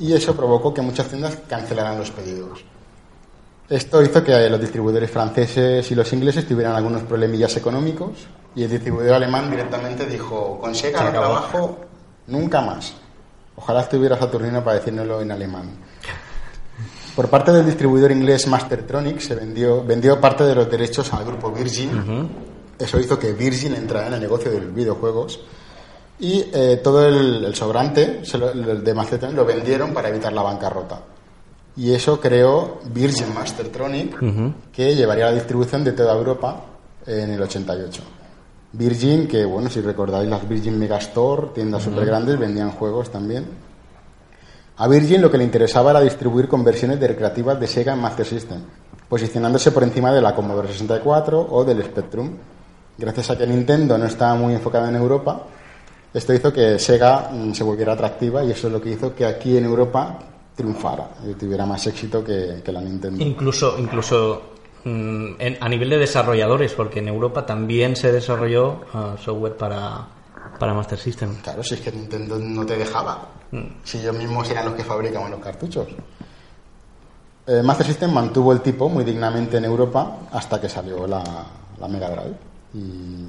[0.00, 2.64] y eso provocó que muchas tiendas cancelaran los pedidos.
[3.68, 8.70] Esto hizo que los distribuidores franceses y los ingleses tuvieran algunos problemillas económicos y el
[8.70, 11.78] distribuidor alemán directamente dijo, con Sega no trabajo
[12.26, 12.94] nunca más.
[13.54, 15.70] Ojalá estuviera Saturnino para decírnoslo en alemán.
[17.14, 21.52] Por parte del distribuidor inglés Mastertronic se vendió, vendió parte de los derechos al grupo
[21.52, 22.28] Virgin.
[22.78, 25.40] Eso hizo que Virgin entrara en el negocio de los videojuegos.
[26.20, 30.32] Y eh, todo el, el sobrante se lo- el de Mastertronic lo vendieron para evitar
[30.32, 31.00] la bancarrota.
[31.76, 34.18] Y eso creó Virgin Mastertronic,
[34.72, 36.62] que llevaría la distribución de toda Europa
[37.06, 38.02] en el 88.
[38.72, 43.46] Virgin, que bueno, si recordáis las Virgin Megastore, tiendas súper grandes, vendían juegos también.
[44.76, 48.26] A Virgin lo que le interesaba era distribuir conversiones de recreativas de Sega en Master
[48.26, 48.60] System,
[49.08, 52.30] posicionándose por encima de la Commodore 64 o del Spectrum.
[52.96, 55.42] Gracias a que Nintendo no estaba muy enfocada en Europa,
[56.12, 59.24] esto hizo que Sega mm, se volviera atractiva y eso es lo que hizo que
[59.26, 60.18] aquí en Europa
[60.56, 63.22] triunfara y tuviera más éxito que, que la Nintendo.
[63.24, 64.42] Incluso, incluso
[64.84, 70.06] mm, en- a nivel de desarrolladores, porque en Europa también se desarrolló ah, software para,
[70.58, 71.36] para Master System.
[71.42, 73.28] Claro, si es que Nintendo no te dejaba.
[73.82, 75.88] Si ellos mismos eran los que fabricaban los cartuchos.
[77.46, 81.22] Eh, Master System mantuvo el tipo muy dignamente en Europa hasta que salió la,
[81.80, 82.36] la Mega Drive.
[82.74, 83.24] Y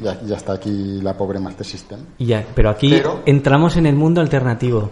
[0.00, 2.00] ya, ya está aquí la pobre Master System.
[2.18, 4.90] Ya, pero aquí Pero- entramos en el mundo alternativo.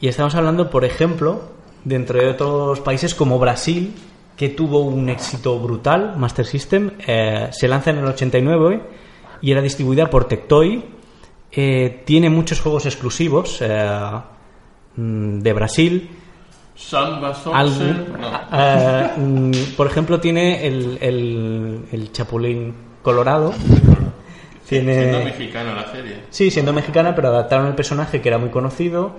[0.00, 1.42] Y estamos hablando, por ejemplo,
[1.84, 3.94] dentro de otros países como Brasil,
[4.36, 8.82] que tuvo un éxito brutal, Master System, eh, se lanza en el 89
[9.40, 10.84] y era distribuida por Tectoy.
[11.50, 14.10] Eh, tiene muchos juegos exclusivos eh,
[14.96, 16.10] mm, de Brasil.
[16.74, 17.84] Samba Algo-
[18.20, 18.40] no.
[18.52, 22.74] eh, mm, por ejemplo, tiene el, el, el Chapulín
[23.06, 23.54] Colorado.
[24.68, 24.94] Tiene...
[24.94, 26.22] Siendo mexicana la serie.
[26.28, 29.14] Sí, siendo mexicana, pero adaptaron el personaje que era muy conocido.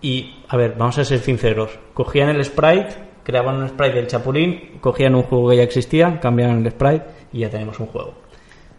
[0.00, 1.78] Y, a ver, vamos a ser sinceros.
[1.92, 6.64] Cogían el sprite, creaban un sprite del Chapulín, cogían un juego que ya existía, cambiaban
[6.64, 8.14] el sprite y ya tenemos un juego.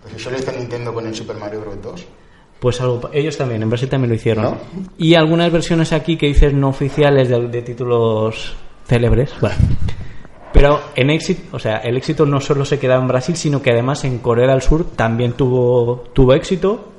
[0.02, 1.80] Pues eso lo hizo Nintendo con el Super Mario Bros.
[1.80, 2.06] 2.
[2.60, 4.44] Pues algo, ellos también, en Brasil también lo hicieron.
[4.44, 4.58] ¿No?
[4.98, 8.56] Y algunas versiones aquí que dices no oficiales de, de títulos
[8.88, 9.36] célebres.
[9.40, 9.56] Bueno.
[10.54, 13.72] Pero en éxito, o sea, el éxito no solo se queda en Brasil, sino que
[13.72, 16.94] además en Corea del Sur también tuvo, tuvo éxito.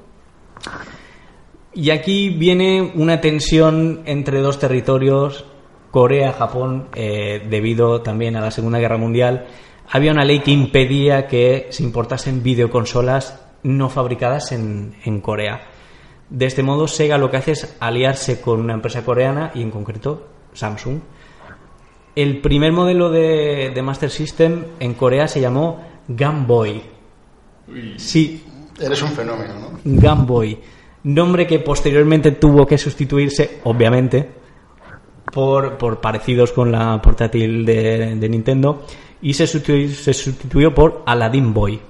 [1.72, 5.44] Y aquí viene una tensión entre dos territorios,
[5.90, 9.46] Corea, Japón, eh, debido también a la Segunda Guerra Mundial.
[9.90, 15.68] Había una ley que impedía que se importasen videoconsolas no fabricadas en, en Corea.
[16.28, 19.70] De este modo, Sega lo que hace es aliarse con una empresa coreana y en
[19.70, 21.00] concreto Samsung.
[22.18, 26.82] El primer modelo de, de Master System en Corea se llamó Game Boy.
[27.96, 28.42] Sí,
[28.80, 29.78] Eres un fenómeno, ¿no?
[29.84, 30.58] Game Boy.
[31.04, 34.28] Nombre que posteriormente tuvo que sustituirse, obviamente,
[35.32, 38.84] por, por parecidos con la portátil de, de Nintendo
[39.22, 41.80] y se sustituyó, se sustituyó por Aladdin Boy.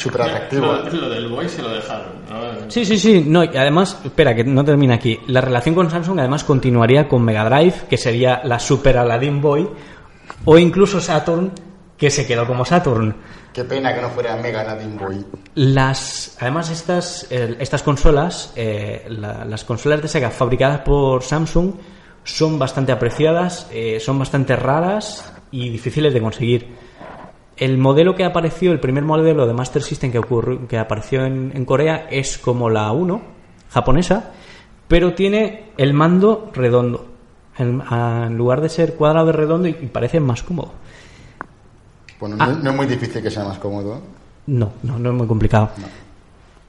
[0.00, 0.66] Súper atractivo.
[0.66, 2.70] Lo, lo del boy se lo dejaron, ¿no?
[2.70, 3.24] Sí, sí, sí.
[3.26, 5.18] No, y además, espera, que no termina aquí.
[5.26, 9.68] La relación con Samsung además continuaría con Mega Drive, que sería la Super Aladdin Boy,
[10.44, 11.52] o incluso Saturn,
[11.98, 13.14] que se quedó como Saturn.
[13.52, 15.24] Qué pena que no fuera Mega Nadine Boy.
[15.56, 21.72] Las, además, estas, eh, estas consolas, eh, la- las consolas de Sega fabricadas por Samsung,
[22.24, 26.68] son bastante apreciadas, eh, son bastante raras y difíciles de conseguir.
[27.60, 31.52] El modelo que apareció, el primer modelo de Master System que, ocurrió, que apareció en,
[31.54, 33.20] en Corea es como la 1
[33.70, 34.32] japonesa,
[34.88, 37.06] pero tiene el mando redondo.
[37.58, 40.72] En, lugar de ser cuadrado es redondo y, y parece más cómodo.
[42.18, 42.58] Bueno, Ah.
[42.62, 44.00] no, es muy difícil que sea más cómodo.
[44.46, 45.70] No, no, no es muy complicado.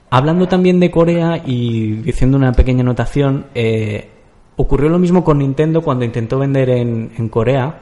[0.09, 4.09] Hablando también de Corea y diciendo una pequeña anotación, eh,
[4.57, 7.79] ocurrió lo mismo con Nintendo cuando intentó vender en, en Corea.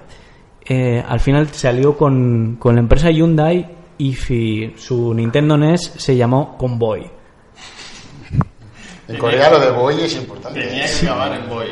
[0.69, 3.65] Eh, al final salió con, con la empresa Hyundai
[3.97, 7.05] y fi- su Nintendo NES se llamó Convoy.
[9.07, 10.61] En Corea lo de Boy es importante.
[10.61, 11.65] Tenía que acabar en boy.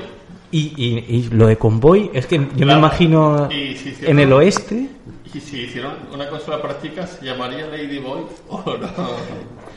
[0.52, 4.90] Y, y- y lo de Convoy es que yo me imagino en el oeste,
[5.34, 8.88] Y si hicieron una consola práctica, ¿se llamaría Lady Boy o no?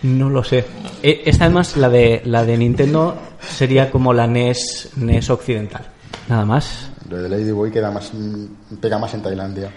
[0.02, 0.64] no lo sé.
[1.02, 5.87] Eh, Esta además, la de, la de Nintendo, sería como la NES, NES occidental.
[6.28, 6.89] Nada más.
[7.10, 8.10] Lo de Lady Boy queda más,
[8.80, 9.70] pega más en Tailandia.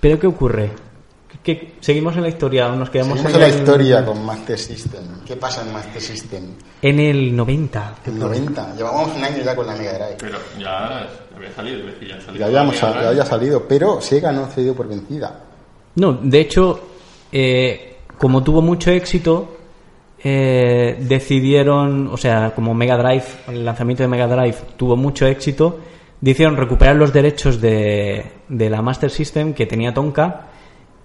[0.00, 0.70] Pero ¿qué ocurre?
[1.42, 4.58] ¿Qué- seguimos en la historia o nos quedamos Seguimos en la el- historia con Master
[4.58, 5.02] System.
[5.26, 6.44] ¿Qué pasa en Master System?
[6.80, 7.94] En el 90.
[8.06, 8.74] En 90.
[8.76, 10.16] Llevamos un año ya con la Mega Drive.
[10.18, 12.40] Pero ya había salido, es decir, ya salió.
[12.40, 15.38] Ya habíamos ya había salido, pero Sega no se dio por vencida.
[15.96, 16.80] No, de hecho,
[17.30, 19.56] eh, como tuvo mucho éxito,
[20.22, 25.78] eh, decidieron, o sea, como Mega Drive, el lanzamiento de Mega Drive tuvo mucho éxito,
[26.22, 30.46] decidieron recuperar los derechos de, de la Master System que tenía Tonka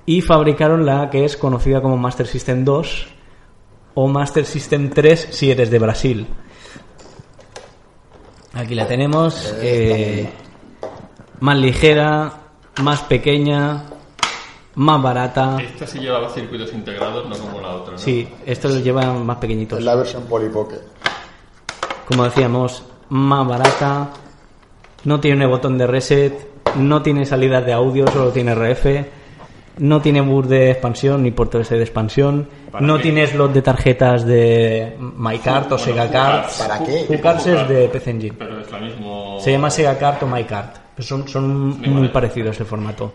[0.06, 3.08] y fabricaron la que es conocida como Master System 2
[3.96, 6.28] o Master System 3 si eres de Brasil.
[8.54, 9.54] Aquí la tenemos.
[9.60, 10.30] eh,
[11.40, 12.34] más ligera,
[12.84, 13.84] más pequeña,
[14.76, 15.58] más barata.
[15.62, 17.98] Esta sí llevaba circuitos integrados, no como la otra, ¿no?
[17.98, 19.80] Sí, esto lo lleva más pequeñitos.
[19.80, 20.82] Es la versión Polypocket.
[22.08, 24.10] Como decíamos, más barata,
[25.04, 26.34] no tiene botón de reset,
[26.78, 28.86] no tiene salidas de audio, solo tiene RF,
[29.80, 33.04] no tiene bus de expansión ni puerto SD de expansión, ¿Para no qué?
[33.04, 36.42] tiene slot de tarjetas de MyCard o Bueno, Sega Card.
[36.42, 36.62] Cards.
[36.68, 37.02] ¿Para qué?
[37.02, 38.36] Es de PC Engine.
[38.38, 39.38] Pero es la mismo...
[39.40, 40.70] Se llama Sega Card o MyCard.
[40.96, 43.14] Pues son, son muy parecidos el formato.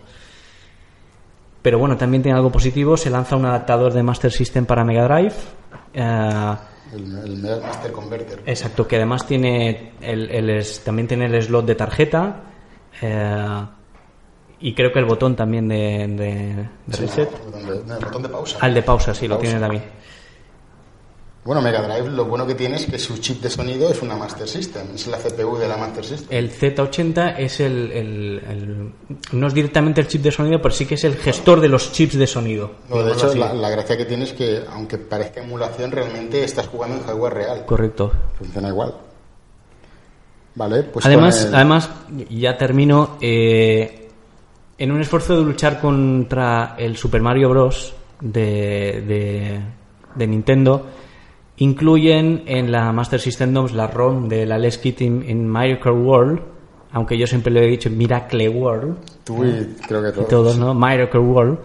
[1.61, 2.95] Pero bueno, también tiene algo positivo.
[2.97, 5.33] Se lanza un adaptador de Master System para Mega Drive.
[5.93, 6.53] eh,
[6.93, 8.41] El, el Master Converter.
[8.45, 12.43] Exacto, que además tiene el, el también tiene el slot de tarjeta
[13.01, 13.65] eh,
[14.59, 17.29] y creo que el botón también de, de- de reset.
[17.29, 18.57] Sí, no, el botón de- no, el botón de pausa.
[18.61, 19.41] Al de pausa, sí, lo Pausa.
[19.49, 19.83] tiene también.
[21.45, 24.15] Bueno, Mega Drive lo bueno que tiene es que su chip de sonido es una
[24.15, 26.27] Master System, es la CPU de la Master System.
[26.31, 28.91] El Z80 es el, el- el-
[29.37, 31.91] no es directamente el chip de sonido, pero sí que es el gestor de los
[31.91, 32.71] chips de sonido.
[32.89, 36.67] No, de hecho, la, la gracia que tiene es que, aunque parezca emulación, realmente estás
[36.67, 37.65] jugando en hardware real.
[37.65, 38.11] Correcto.
[38.37, 38.93] Funciona igual.
[40.55, 41.05] Vale, pues.
[41.05, 41.89] además, el- además,
[42.29, 43.17] ya termino.
[43.19, 43.99] eh,
[44.77, 47.93] en un esfuerzo de luchar contra el Super Mario Bros.
[48.21, 49.59] de, de,
[50.15, 50.85] de Nintendo,
[51.57, 55.91] incluyen en la Master System 2 la ROM de la Les Kit in, in Miracle
[55.91, 56.41] World,
[56.91, 60.27] aunque yo siempre lo he dicho Miracle World, Tú y creo que y todos.
[60.27, 60.73] todos, ¿no?
[60.73, 61.59] Miracle World.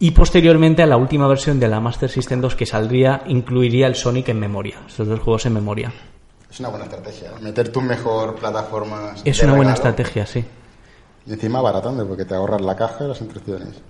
[0.00, 3.96] Y posteriormente a la última versión de la Master System 2 que saldría, incluiría el
[3.96, 5.92] Sonic en memoria, esos dos juegos en memoria.
[6.48, 7.32] Es una buena estrategia.
[7.42, 9.20] Meter tu mejor plataformas.
[9.24, 10.44] Es una buena estrategia, sí.
[11.26, 13.82] Y encima baratando, porque te ahorras la caja y las instrucciones.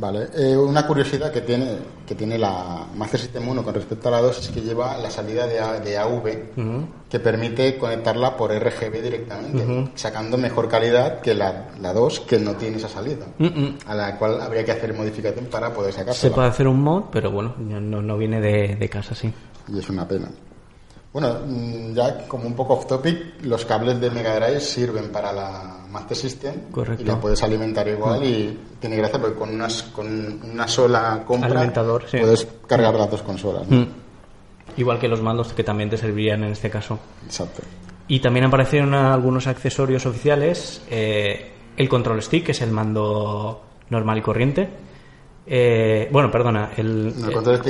[0.00, 4.12] Vale, eh, una curiosidad que tiene, que tiene la Master System 1 con respecto a
[4.12, 6.22] la 2 es que lleva la salida de, A- de AV
[7.10, 12.54] que permite conectarla por RGB directamente, sacando mejor calidad que la, la 2 que no
[12.54, 13.26] tiene esa salida,
[13.86, 16.34] a la cual habría que hacer modificación para poder Se sacársela.
[16.34, 19.32] puede hacer un mod, pero bueno, no, no viene de, de casa, sí.
[19.66, 20.28] Y es una pena.
[21.12, 25.32] Bueno, mm, ya como un poco off topic, los cables de Mega Drive sirven para
[25.32, 27.02] la Master System Correcto.
[27.02, 30.06] y la puedes alimentar igual y tiene gracia porque con, unas, con
[30.50, 32.18] una sola compra Alimentador, sí.
[32.18, 33.68] puedes cargar las dos consolas.
[33.68, 33.86] ¿no?
[34.76, 36.98] Igual que los mandos que también te servirían en este caso.
[37.24, 37.62] Exacto.
[38.06, 40.82] Y también aparecieron algunos accesorios oficiales.
[40.90, 44.68] eh, el control stick, que es el mando normal y corriente.
[45.50, 47.14] Eh, bueno, perdona, el,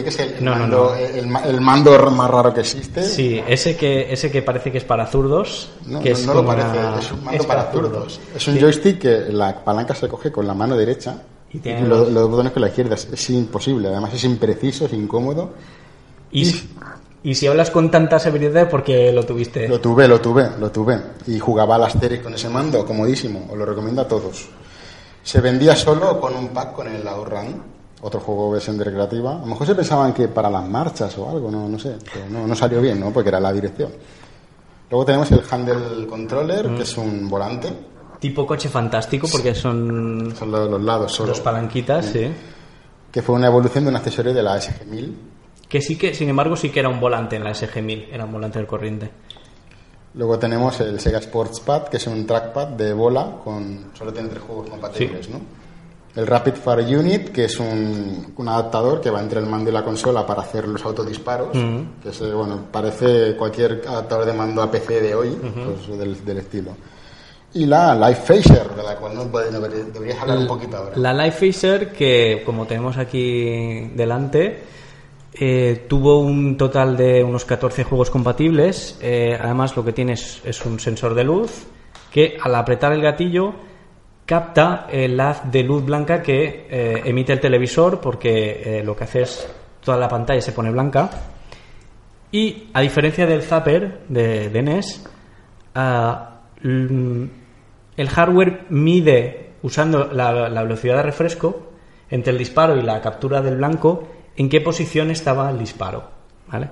[0.04, 0.94] es el, no, no, mando, no.
[0.96, 3.04] El, ma- el mando más raro que existe.
[3.04, 5.70] Sí, ese que, ese que parece que es para zurdos.
[5.86, 8.20] No, que no- es no lo parece, una- es un mando es para zurdos.
[8.34, 11.82] Es un joystick que la palanca se coge con la mano derecha Y y, tiene
[11.86, 12.96] lo- los- los botones con la izquierda.
[12.96, 15.50] Es, es imposible, además es impreciso, es incómodo.
[16.32, 16.68] Y, si-
[17.22, 19.68] y si hablas con tanta seguridad, porque lo tuviste.
[19.68, 20.98] Lo tuve, lo tuve, lo tuve.
[21.28, 23.46] Y jugaba al Asterix con ese mando, comodísimo.
[23.50, 24.48] Os lo recomiendo a todos.
[25.28, 27.62] Se vendía solo con un pack con el Outrun,
[28.00, 29.36] otro juego de recreativa.
[29.36, 31.96] A lo mejor se pensaban que para las marchas o algo, no, no sé.
[32.14, 33.12] Pero no, no salió bien, ¿no?
[33.12, 33.92] Porque era la dirección.
[34.88, 37.68] Luego tenemos el Handle Controller, que es un volante.
[38.18, 41.28] Tipo coche fantástico, porque son Son los, los lados solo.
[41.28, 42.32] dos palanquitas, sí.
[43.12, 45.14] Que fue una evolución de un accesorio de la SG-1000.
[45.68, 48.32] Que sí que, sin embargo, sí que era un volante en la SG-1000, era un
[48.32, 49.10] volante del corriente.
[50.14, 54.28] Luego tenemos el Sega Sports Pad, que es un trackpad de bola con solo tiene
[54.28, 55.40] tres juegos compatibles, ¿no?
[56.16, 59.72] El Rapid Fire Unit, que es un, un adaptador que va entre el mando y
[59.72, 64.70] la consola para hacer los autodisparos, que es, bueno, parece cualquier adaptador de mando a
[64.70, 66.72] PC de hoy, pues, del, del estilo.
[67.54, 70.96] Y la Life Phaser, de la cual no, deberías hablar un poquito ahora.
[70.96, 74.62] La Life Phaser, que como tenemos aquí delante,
[75.40, 78.98] eh, tuvo un total de unos 14 juegos compatibles.
[79.00, 81.68] Eh, además, lo que tiene es, un sensor de luz
[82.10, 83.54] que al apretar el gatillo
[84.26, 89.22] capta el haz de luz blanca que eh, emite el televisor porque lo que hace
[89.22, 89.48] es
[89.82, 91.08] toda la pantalla se pone blanca.
[92.32, 95.06] Y a diferencia del Zapper de, de NES,
[95.74, 97.24] ah, mm,
[97.96, 101.68] el hardware mide, usando la velocidad de refresco,
[102.10, 104.08] entre el disparo y la captura del blanco,
[104.38, 106.08] en qué posición estaba el disparo.
[106.50, 106.70] ¿vale?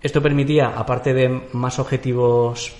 [0.00, 2.74] Esto permitía, aparte de más objetivos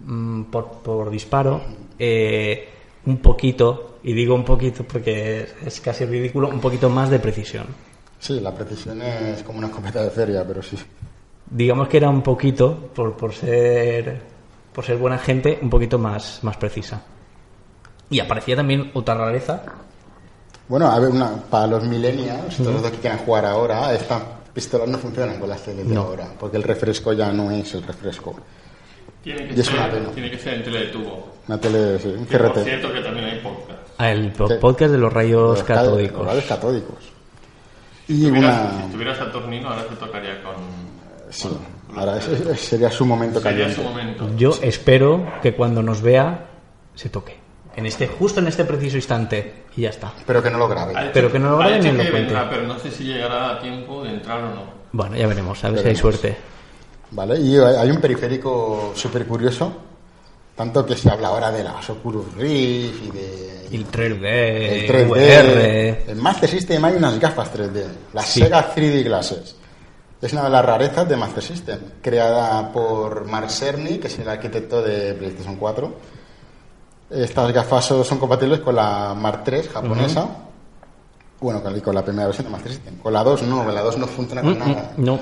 [0.00, 1.62] mm, por, por disparo,
[1.98, 2.68] eh,
[3.06, 7.66] un poquito, y digo un poquito porque es casi ridículo, un poquito más de precisión.
[8.18, 10.76] Sí, la precisión es como una escopeta de feria, pero sí.
[11.50, 14.34] digamos que era un poquito por, por ser
[14.74, 17.00] por ser buena gente, un poquito más, más precisa.
[18.10, 19.62] Y aparecía también otra rareza.
[20.68, 24.88] Bueno, a ver, una, para los millennials, todos los que quieran jugar ahora, estas pistolas
[24.88, 26.02] no funcionan con las de No.
[26.02, 28.34] ahora, porque el refresco ya no es el refresco.
[29.22, 30.08] Tiene Y que, es una ser, pena.
[30.10, 31.28] tiene que ser en tele de tubo.
[31.48, 33.78] Una tele, sí, un Que, por cierto que también hay podcast.
[33.98, 34.54] Ah, El po- Sí.
[34.60, 36.18] podcast de los rayos Los ca- catódicos.
[36.18, 36.96] los rayos catódicos.
[38.08, 38.84] Y Si tuvieras, una...
[38.86, 40.54] si tuvieras Saturnino, ahora te tocaría con...
[41.30, 41.48] Sí,
[41.96, 43.74] ahora ese- ese sería su momento Sería caliente.
[43.82, 44.30] su momento.
[44.36, 46.46] Yo espero que cuando nos vea
[46.94, 47.36] se toque.
[47.76, 49.64] En este, justo en este preciso instante.
[49.76, 50.12] Y ya está.
[50.26, 50.92] Pero que no lo grabe.
[50.96, 52.14] Ha dicho- Pero que no lo graben ni lo cuenten.
[52.14, 54.62] vendrá, pero no sé si llegará a tiempo de entrar o no.
[54.92, 56.00] Bueno, ya veremos, a ver si hay Veremos.
[56.00, 56.36] suerte.
[57.10, 57.38] ¿Vale?
[57.40, 59.72] Y hay un periférico súper curioso,
[60.56, 63.66] tanto que se habla ahora de las Oculus Rift y de...
[63.72, 65.10] Y el 3D, el 3D.
[65.10, 66.04] VR.
[66.12, 68.40] En Master System hay unas gafas 3D, las Sí.
[68.40, 69.56] Sega 3D Glasses.
[70.22, 74.28] Es una de las rarezas de Master System, creada por Mark Cerny, que es el
[74.28, 75.92] arquitecto de PlayStation 4.
[77.14, 80.28] Estas gafas son son compatibles con la Mark III japonesa.
[81.40, 82.98] Bueno, con, la primera versión de Master System.
[82.98, 84.92] Con la 2 no, con la 2 no funciona con Mm, nada.
[84.96, 85.20] mm, No,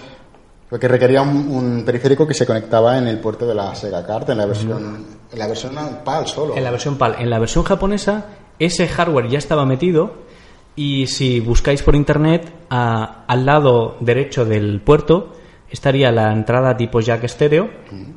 [0.71, 4.31] Porque requería un, un periférico que se conectaba en el puerto de la Sega Card,
[4.31, 5.75] en la versión, en la versión
[6.05, 6.57] PAL solo.
[6.57, 7.17] en la versión PAL.
[7.19, 8.27] En la versión japonesa,
[8.59, 10.15] ese hardware ya estaba metido.
[10.75, 15.33] Y si buscáis por internet, a- al lado derecho del puerto
[15.71, 17.69] estaría la entrada tipo jack estéreo,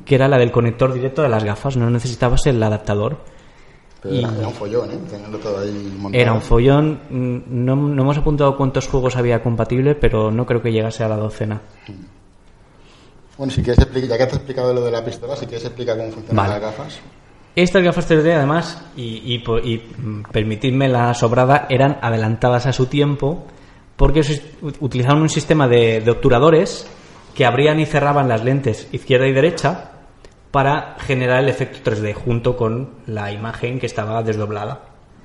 [0.06, 1.76] que era la del conector directo de las gafas.
[1.76, 3.18] No necesitabas el adaptador.
[4.10, 4.98] Era, un follón, ¿eh?
[5.10, 6.22] Tenerlo todo ahí montado.
[6.22, 7.00] Era un follón.
[7.10, 11.08] Mm, No, no hemos apuntado cuántos juegos había compatible, pero no creo que llegase a
[11.08, 11.60] la docena.
[13.38, 15.96] Bueno, si quieres explicar, ya que he explicado lo de la pistola, si quieres explicar
[15.98, 16.60] cómo funcionan Vale.
[16.60, 17.00] las gafas.
[17.54, 23.44] Estas gafas 3D, además, y, y mm, permitidme la sobrada, eran adelantadas a su tiempo
[23.96, 24.20] porque
[24.80, 26.86] utilizaban un sistema de, de obturadores
[27.34, 29.92] que abrían y cerraban las lentes izquierda y derecha
[30.56, 34.80] para generar el efecto 3D junto con la imagen que estaba desdoblada.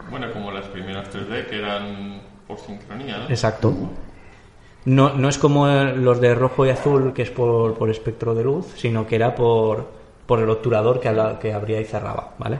[0.10, 3.30] Bueno, como las primeras 3D que eran por sincronía, ¿no?
[3.30, 3.74] Exacto.
[4.84, 8.36] No, no es como eh, los de rojo y azul, que es por, por espectro
[8.36, 9.88] de luz, sino que era por,
[10.26, 11.10] por el obturador que,
[11.40, 12.60] que abría y cerraba, ¿vale?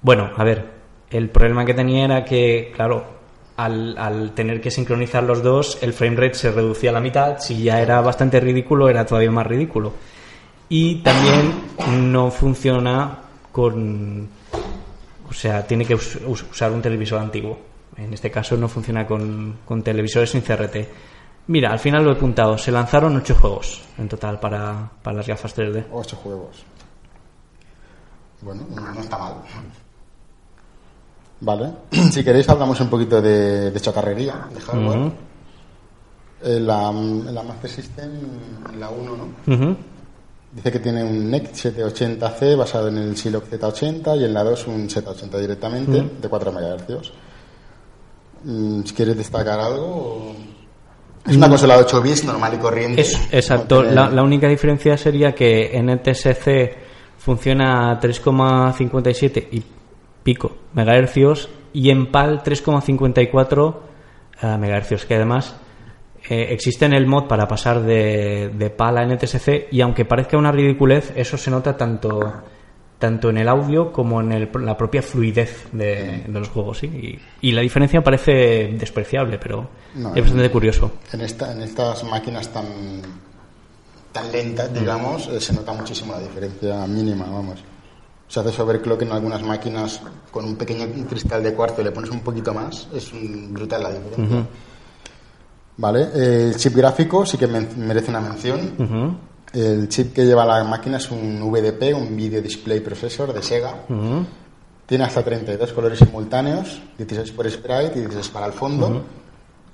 [0.00, 0.64] Bueno, a ver,
[1.10, 3.04] el problema que tenía era que, claro,
[3.58, 7.40] al, al tener que sincronizar los dos, el frame rate se reducía a la mitad.
[7.40, 9.92] Si ya era bastante ridículo, era todavía más ridículo.
[10.74, 11.52] Y también
[12.12, 13.18] no funciona
[13.52, 14.26] con.
[15.28, 17.58] O sea, tiene que us- us- usar un televisor antiguo.
[17.98, 20.76] En este caso no funciona con, con televisores sin CRT.
[21.48, 22.56] Mira, al final lo he apuntado.
[22.56, 25.84] Se lanzaron ocho juegos en total para, para las gafas 3D.
[25.92, 26.64] Ocho juegos.
[28.40, 29.34] Bueno, no está mal.
[31.40, 31.72] Vale.
[32.10, 35.12] Si queréis hablamos un poquito de, de chatarrería, de hardware.
[36.44, 38.10] En, la, la Master System,
[38.72, 39.54] en la 1, ¿no?
[39.54, 39.76] Ujú.
[40.52, 44.66] Dice que tiene un NEC 780C basado en el Siloc Z80 y en la 2
[44.66, 47.12] un Z80 directamente de 4 MHz.
[48.44, 50.34] Mm, Si quieres destacar algo...
[51.26, 53.00] Es una consola de 8 bits normal y corriente.
[53.00, 53.82] Es, exacto.
[53.82, 56.76] La, la única diferencia sería que en el TSC
[57.16, 59.62] funciona a 3,57 y
[60.24, 63.74] pico megahercios y en PAL 3,54
[64.42, 65.54] eh, megahercios, que además
[66.28, 70.36] eh, existe en el mod para pasar de, de PAL a NTSC y aunque parezca
[70.38, 72.20] una ridiculez, eso se nota tanto
[72.98, 76.78] tanto en el audio como en el- la propia fluidez de, de los juegos.
[76.78, 76.86] ¿sí?
[76.86, 80.92] Y, y la diferencia parece despreciable, pero No, es bastante curioso.
[81.12, 82.64] En, esta, en estas máquinas tan,
[84.12, 87.58] tan lentas, digamos, eh, se nota muchísimo la diferencia mínima, vamos.
[88.28, 90.00] Se hace overclock en algunas máquinas
[90.30, 93.10] con un pequeño cristal de cuarzo y le pones un poquito más, es
[93.50, 94.46] brutal la diferencia.
[95.76, 98.74] Vale, el chip gráfico sí que merece una mención.
[98.78, 99.16] Ujú,
[99.58, 103.84] El chip que lleva la máquina es un VDP, un Video Display Processor de Sega.
[103.88, 104.24] ujú.
[104.86, 109.02] Tiene hasta 32 colores simultáneos, 16 por sprite y 16 para el fondo,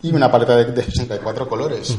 [0.03, 1.96] y una paleta de, de 64 colores,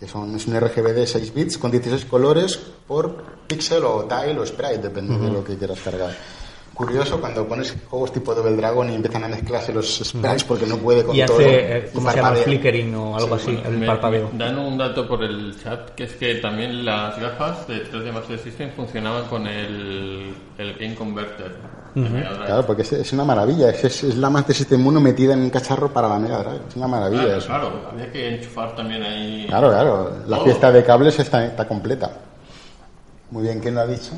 [0.00, 2.56] que son, es un RGB de 6 bits con 16 colores
[2.88, 6.10] por pixel o tile o sprite, depende de lo que quieras cargar.
[6.76, 10.76] Curioso cuando pones juegos tipo Double Dragon y empiezan a mezclarse los sprites porque no
[10.76, 11.38] puede con y todo.
[11.38, 12.34] hace, eh, y ¿cómo se llama?
[12.36, 14.30] Flickering o algo así, Bueno, el me- parpadeo.
[14.30, 18.12] me dan un dato por el chat, que es que también las gafas de 3D
[18.12, 21.50] Master System funcionaban con el, el Game Converter.
[21.94, 22.44] de Mega Drive.
[22.44, 25.40] Claro, porque es, es una maravilla, es, es, es la Master System 1 metida en
[25.40, 27.46] un cacharro para la Mega Drive, es una maravilla Claro, eso.
[27.46, 29.46] claro, había que enchufar también ahí.
[29.48, 30.44] Claro, claro, la todo.
[30.44, 32.10] fiesta de cables está, está completa.
[33.30, 34.10] Muy bien, ¿quién lo ha dicho?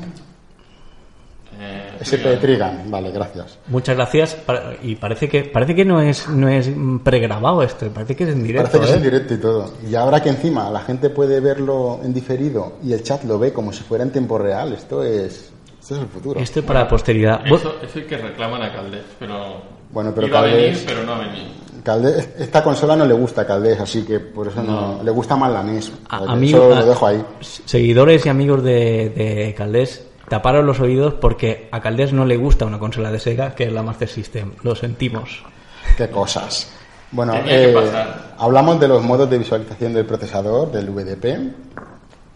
[1.61, 3.57] Eh, SP Trigan, vale, gracias.
[3.67, 4.37] Muchas gracias.
[4.83, 6.69] y parece que parece que no es no es
[7.03, 8.71] pregrabado esto, parece que es en directo.
[8.71, 9.11] Parece que es en ¿eh?
[9.11, 9.73] directo y todo.
[9.89, 13.51] Y ahora que encima la gente puede verlo en diferido y el chat lo ve
[13.51, 16.39] como si fuera en tiempo real, esto es Este es el futuro.
[16.39, 17.41] Esto es para la posteridad.
[17.45, 19.79] Eso es el que reclaman a Caldés, pero.
[19.91, 21.47] Bueno, pero iba a venir, Caldés- pero no ha venido.
[21.83, 25.35] Caldés- esta consola no le gusta a Caldés, así que por eso no, le gusta
[25.35, 25.91] más la NES.
[26.09, 27.23] A- Eso amigo- lo dejo ahí.
[27.65, 32.65] Seguidores y amigos de, de Caldés, taparos los oídos porque a Caldés no le gusta
[32.65, 34.51] una consola de Sega que es la Master System.
[34.63, 35.43] Lo sentimos.
[35.97, 36.71] Qué cosas.
[37.11, 37.75] Bueno, eh,
[38.37, 41.53] hablamos de los modos de visualización del procesador, del VDP.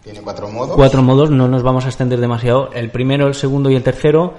[0.04, 0.76] Tiene cuatro modos.
[0.76, 2.72] Cuatro modos, no nos vamos a extender demasiado.
[2.74, 4.34] El primero, el segundo y el tercero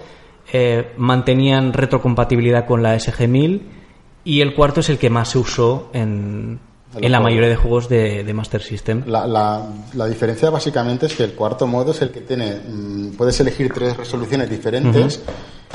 [0.52, 3.62] eh, mantenían retrocompatibilidad con la SG-1000
[4.24, 6.58] y el cuarto es el que más se usó en,
[7.00, 9.02] En la mayoría de juegos de, de Master System.
[9.06, 9.62] La, la-
[9.94, 13.72] la diferencia básicamente es que el cuarto modo es el que tiene, mm, puedes elegir
[13.72, 15.20] tres resoluciones diferentes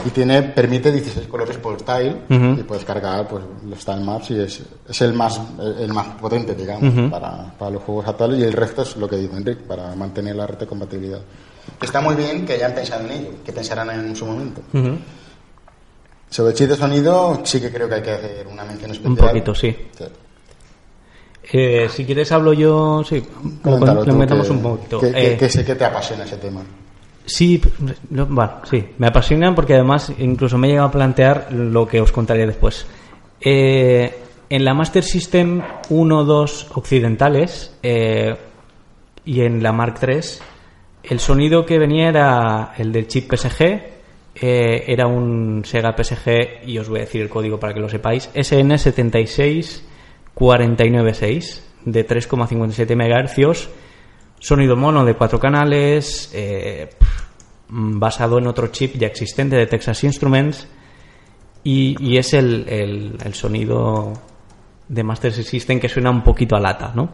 [0.06, 4.40] y tiene, permite 16 colores por tile y puedes cargar pues, los tile maps y
[4.40, 5.42] es, es el más
[5.80, 9.18] el más potente, digamos, para, para los juegos actuales y el resto es lo que
[9.18, 11.20] dijo Enrique, para mantener la retrocompatibilidad.
[11.82, 14.62] Está muy bien que hayan pensado en ello, que pensarán en su momento.
[16.30, 19.12] Sobre el chip de sonido sí que creo que hay que hacer una mención especial.
[19.12, 19.76] Un poquito, sí.
[19.98, 20.06] Sí.
[21.52, 23.24] Eh, si quieres hablo yo, sí,
[23.64, 25.00] Coméntalo lo que- un poquito.
[25.00, 26.62] Que, que- Eh, que sé que te apasiona ese tema.
[27.26, 27.62] Sí,
[28.10, 32.02] no, bueno, sí, me apasionan porque además incluso me he llegado a plantear lo que
[32.02, 32.86] os contaré después.
[33.42, 34.18] Eh,
[34.50, 38.36] en la Master System 1, 2 occidentales eh,
[39.26, 40.20] y en la Mark III,
[41.04, 43.82] el sonido que venía era el del chip PSG,
[44.42, 48.30] era un Sega PSG, y os voy a decir el código para que lo sepáis,
[50.36, 53.70] SN76496 de 3,57 MHz
[54.42, 56.90] Sonido mono de cuatro canales, eh,
[57.68, 60.68] basado en otro chip ya existente de Texas Instruments,
[61.62, 64.14] y, es el, el- el sonido
[64.88, 67.10] de Master System que suena un poquito a lata, ¿no?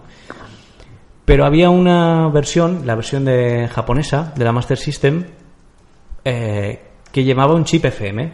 [1.25, 5.25] Pero había una versión, la versión de japonesa de la Master System,
[6.23, 6.79] eh,
[7.11, 8.33] que llevaba un chip FM.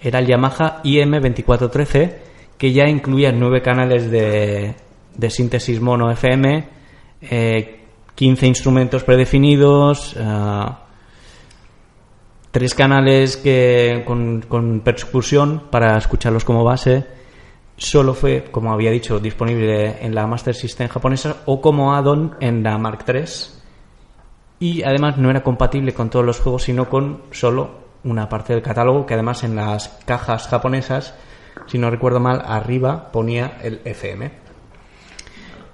[0.00, 2.14] Era el Yamaha IM2413,
[2.58, 4.74] que ya incluía nueve canales de,
[5.14, 6.68] de síntesis mono FM,
[7.22, 7.80] eh,
[8.14, 10.80] 15 instrumentos predefinidos, ah,
[12.50, 17.06] tres canales que, con, con percusión para escucharlos como base.
[17.76, 22.62] Solo fue, como había dicho, disponible en la Master System japonesa o como add-on en
[22.62, 23.24] la Mark III.
[24.58, 28.62] Y además no era compatible con todos los juegos, sino con solo una parte del
[28.62, 31.14] catálogo, que además en las cajas japonesas,
[31.66, 34.30] si no recuerdo mal, arriba ponía el FM.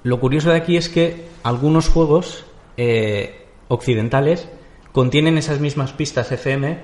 [0.04, 2.44] Lo curioso de aquí es que algunos juegos
[2.76, 4.48] eh, occidentales
[4.92, 6.78] contienen esas mismas pistas FM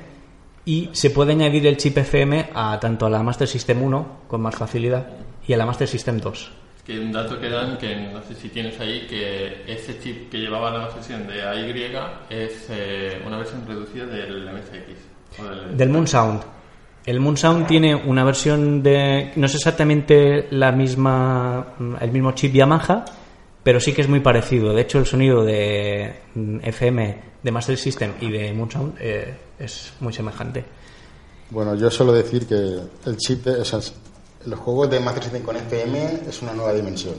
[0.65, 4.41] y se puede añadir el chip FM a tanto a la Master System 1 con
[4.41, 5.09] más facilidad
[5.47, 6.53] y a la Master System 2.
[6.85, 10.39] Que un dato que dan, que no sé si tienes ahí, que ese chip que
[10.39, 11.93] llevaba la sesión de AY
[12.31, 15.41] es eh, una versión reducida del MSX.
[15.41, 16.43] o del- Del Moon Sound.
[17.09, 19.33] El Moon Sound tiene una versión de.
[19.37, 21.75] No es exactamente la misma.
[21.99, 23.03] el mismo chip Yamaha,
[23.63, 24.75] pero sí que es muy parecido.
[24.75, 29.35] De hecho, el sonido de mm, FM de Master System y de Moon Sound eh,
[29.59, 30.67] es muy semejante.
[31.49, 33.81] Bueno, yo suelo decir que el chip, de, o sea,
[34.45, 37.15] los juegos de Master System con FM es una nueva dimensión.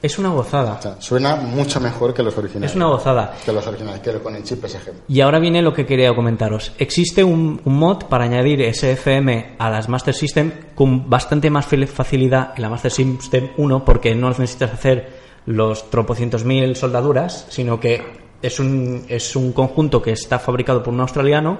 [0.00, 0.74] Es una gozada.
[0.78, 2.70] O sea, suena mucho mejor que los originales.
[2.70, 3.34] Es una gozada.
[3.44, 4.92] Que los originales, que con el chip PSG.
[5.08, 6.72] Y ahora viene lo que quería comentaros.
[6.78, 11.66] Existe un, un mod para añadir ese FM a las Master System con bastante más
[11.66, 17.80] facilidad en la Master System 1 porque no necesitas hacer los tropocientos mil soldaduras, sino
[17.80, 18.02] que
[18.42, 21.58] es un, es un conjunto que está fabricado por un australiano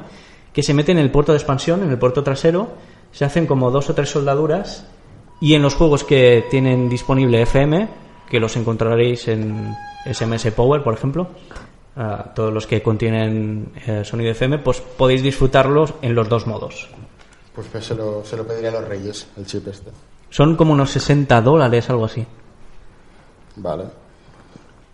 [0.52, 2.68] que se mete en el puerto de expansión, en el puerto trasero,
[3.12, 4.86] se hacen como dos o tres soldaduras
[5.40, 7.88] y en los juegos que tienen disponible FM,
[8.28, 9.74] que los encontraréis en
[10.04, 11.28] SMS Power, por ejemplo,
[11.96, 16.88] a todos los que contienen eh, sonido FM, pues podéis disfrutarlos en los dos modos.
[17.54, 19.90] Pues, pues se, lo, se lo pediría a los reyes, el chip este.
[20.30, 22.24] Son como unos 60 dólares, algo así.
[23.56, 23.84] Vale.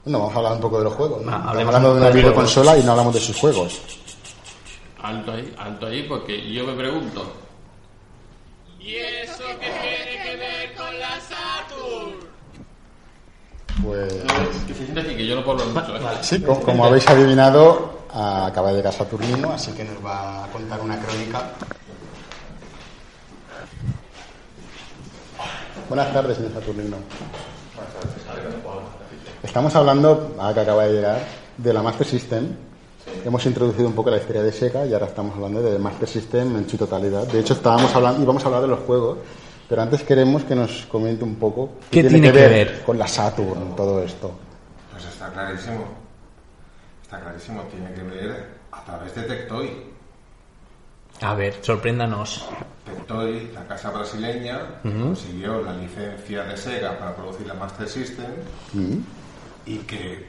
[0.04, 1.22] Bueno, vamos a hablar un poco de los juegos.
[1.22, 1.30] ¿no?
[1.30, 3.82] Ah, Estamos hablemos hablando un de una videoconsola y no hablamos de sus juegos.
[5.02, 7.32] Alto ahí, alto ahí, porque yo me pregunto.
[8.80, 12.33] ¿Y eso qué tiene que ver con la Saturn?
[13.82, 14.12] Pues
[14.66, 15.96] Que se siente aquí, que yo no puedo hablar mucho.
[15.96, 16.00] ¿eh?
[16.22, 20.80] sí, co- como, habéis adivinado, acaba de llegar Saturnino, así que nos va a contar
[20.80, 21.42] una crónica.
[25.88, 26.96] Buenas tardes, señor Saturnino.
[29.42, 31.20] Estamos hablando, ahora que acaba de llegar,
[31.58, 32.56] de la Master System.
[33.24, 36.56] Hemos introducido un poco la historia de Sega y ahora estamos hablando de Master System
[36.56, 37.26] en su totalidad.
[37.26, 39.18] De hecho, estábamos hablando y vamos a hablar de los juegos,
[39.68, 42.82] pero antes queremos que nos comente un poco ¿Qué tiene que ver?
[42.84, 44.32] con la Saturn, todo esto.
[44.92, 45.84] Pues está clarísimo.
[47.02, 49.70] Está clarísimo, tiene que ver a través de Tectoy.
[51.20, 52.44] A ver, sorpréndanos.
[52.84, 58.32] Tectoy, la casa brasileña, consiguió la licencia de Sega para producir la Master System
[59.64, 60.26] y que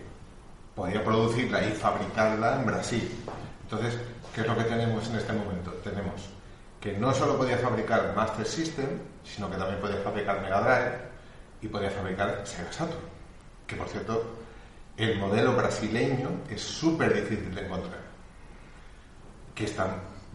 [0.75, 3.11] podía producirla y fabricarla en Brasil.
[3.63, 3.97] Entonces,
[4.33, 5.71] ¿qué es lo que tenemos en este momento?
[5.83, 6.13] Tenemos
[6.79, 8.85] que no solo podía fabricar Master System,
[9.25, 10.97] sino que también podía fabricar Mega Drive
[11.61, 12.99] y podía fabricar Sega Saturn.
[13.67, 14.23] Que por cierto,
[14.97, 17.99] el modelo brasileño es súper difícil de encontrar.
[19.55, 19.87] Que están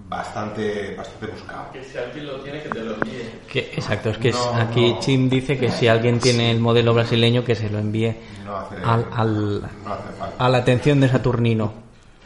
[0.09, 1.71] bastante, bastante buscado.
[1.73, 3.31] Que si alguien lo tiene, que te lo envíe.
[3.49, 5.01] Que, exacto, es que No, aquí no.
[5.01, 8.77] Chim dice que si alguien tiene el modelo brasileño que se lo envíe No hace,
[8.77, 10.45] al, al- no hace falta.
[10.45, 11.73] a la atención de Saturnino.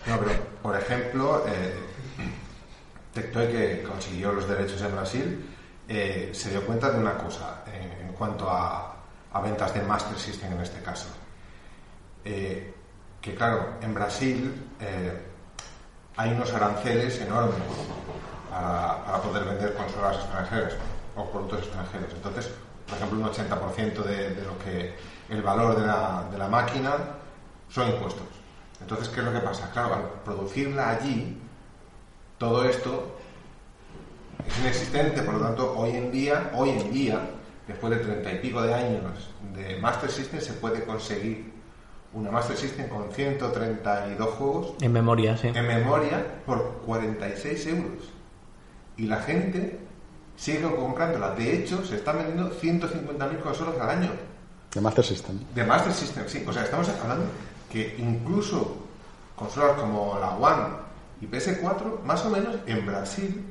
[0.07, 0.31] No, pero
[0.63, 1.75] por ejemplo, eh,
[3.13, 5.45] Tectoy, que consiguió los derechos en Brasil,
[5.89, 8.91] eh, se dio cuenta de una cosa eh, en cuanto a,
[9.43, 11.09] ventas de Master System en este caso.
[12.25, 12.73] Eh,
[13.21, 14.71] que claro, en Brasil
[16.17, 17.57] hay unos aranceles enormes
[18.49, 20.75] para, para poder vender consolas extranjeras
[21.17, 22.13] o productos extranjeros.
[22.15, 22.51] Entonces,
[22.87, 24.95] por ejemplo, un 80% de, de lo que
[25.29, 26.93] el valor de la, de la máquina
[27.69, 28.27] son impuestos.
[28.81, 29.71] Entonces, ¿qué es lo que pasa?
[29.73, 31.41] Claro, al producirla allí,
[32.39, 33.17] todo esto
[34.49, 37.21] es inexistente, por lo tanto, hoy en día, hoy en día,
[37.67, 41.53] después de treinta y pico de años de Master System, se puede conseguir
[42.13, 45.49] una Master System con 132 juegos En memoria, sí.
[45.49, 48.13] en memoria por 46 euros.
[48.97, 49.81] Y la gente
[50.37, 51.35] sigue comprándola.
[51.35, 54.11] De hecho, se están vendiendo 150.000 consolas al año.
[54.73, 55.39] De Master System.
[55.55, 56.45] De Master System, sí.
[56.47, 57.27] O sea, estamos hablando
[57.71, 58.77] que incluso
[59.35, 60.77] consolas como la One
[61.21, 63.45] y PS4, más o menos en Brasil,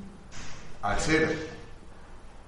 [0.84, 1.48] al ser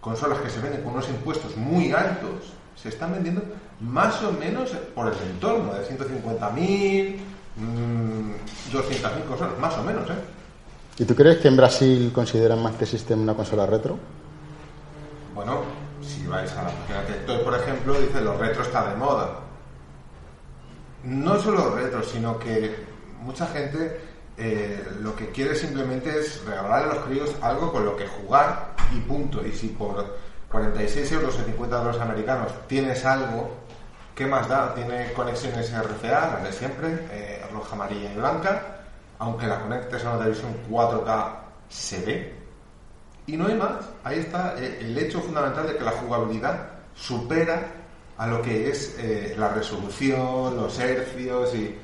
[0.01, 3.41] consolas que se venden con unos impuestos muy altos, se están vendiendo
[3.79, 7.15] más o menos por el entorno de 150.000,
[7.55, 10.13] mm, 200.000 consolas, más o menos, ¿eh?
[10.97, 13.97] ¿Y tú crees que en Brasil consideran Master System una consola retro?
[15.33, 15.61] Bueno,
[16.01, 19.39] si vais a la página de Tectoy, por ejemplo, dice los retro está de moda.
[21.03, 22.75] No solo retro, sino que
[23.21, 23.99] mucha gente
[24.37, 28.75] eh, lo que quiere simplemente es regalarle a los críos algo con lo que jugar
[28.93, 29.45] y punto.
[29.45, 30.17] Y si por
[30.51, 33.51] 46 euros o 50 dólares americanos tienes algo,
[34.13, 34.73] ¿qué más da?
[34.73, 38.81] Tiene conexiones RCA, las de siempre, eh, roja, amarilla y blanca.
[39.19, 41.31] Aunque la conectes a una televisión 4K,
[41.69, 42.35] se ve,
[43.27, 43.85] y no hay más.
[44.03, 47.67] Ahí está eh, el hecho fundamental de que la jugabilidad supera
[48.17, 51.75] a lo que es eh, la resolución, los hercios y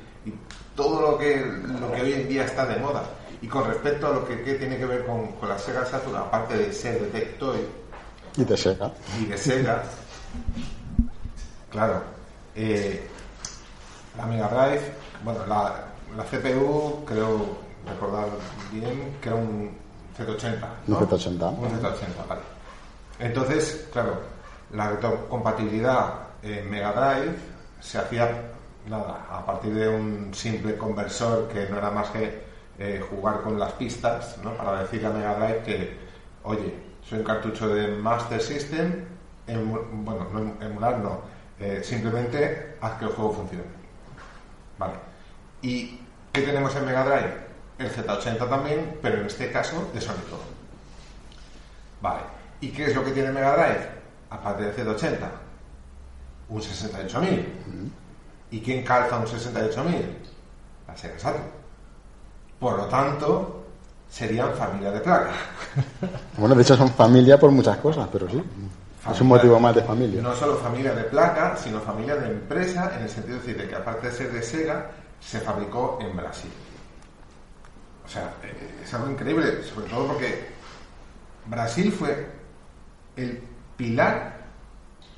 [0.74, 1.36] todo lo que,
[1.80, 3.02] lo que hoy en día está de moda.
[3.40, 6.16] Y con respecto a lo que, que tiene que ver con, con la Sega Saturn,
[6.16, 7.58] aparte de ser de Tectoy
[8.36, 8.92] Y de Sega.
[9.20, 9.82] y de Sega,
[11.70, 12.02] claro,
[12.54, 13.08] eh,
[14.16, 14.92] la Mega Drive,
[15.24, 17.56] bueno, la, la CPU, creo
[17.86, 18.26] recordar
[18.70, 19.70] bien, que era un
[20.16, 20.60] Z80.
[20.86, 20.98] ¿no?
[20.98, 21.58] Un Z80.
[21.58, 22.40] Un Z80, vale.
[23.18, 24.20] Entonces, claro,
[24.72, 27.34] la retrocompatibilidad en Mega Drive
[27.80, 28.51] se hacía
[28.88, 32.42] nada, a partir de un simple conversor que no era más que
[32.78, 34.54] eh, jugar con las pistas, ¿no?
[34.56, 35.96] Para decirle a Mega Drive que,
[36.44, 36.74] oye,
[37.08, 39.04] soy un cartucho de Master System,
[39.46, 41.20] bueno, no em- emular no,
[41.60, 43.64] eh, simplemente haz que el juego funcione.
[44.78, 44.94] Vale.
[45.60, 46.00] ¿Y
[46.32, 47.34] qué tenemos en Mega Drive?
[47.78, 50.42] El Z80 también, pero en este caso de Sonic Todo.
[52.00, 52.22] Vale.
[52.60, 53.88] ¿Y qué es lo que tiene Mega Drive?
[54.30, 55.18] Aparte del Z80,
[56.48, 57.92] un 68000.
[58.52, 60.18] ¿Y quién calza un 68000?
[60.86, 61.42] La Sega Saturn.
[62.60, 63.64] Por lo tanto,
[64.08, 65.32] serían familia de placa.
[66.36, 68.42] Bueno, de hecho son familia por muchas cosas, pero sí.
[69.10, 70.22] Es un motivo más de familia.
[70.22, 73.68] No solo familia de placa, sino familia de empresa, en el sentido de decir de
[73.68, 74.90] que aparte de ser de Sega,
[75.20, 76.50] se fabricó en Brasil.
[78.04, 80.50] O sea, eh, es algo increíble, sobre todo porque
[81.46, 82.26] Brasil fue
[83.16, 83.42] el
[83.76, 84.31] pilar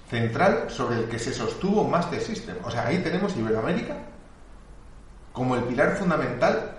[0.09, 2.57] central sobre el que se sostuvo Master System.
[2.65, 3.97] O sea, ahí tenemos Iberoamérica
[5.33, 6.79] como el pilar fundamental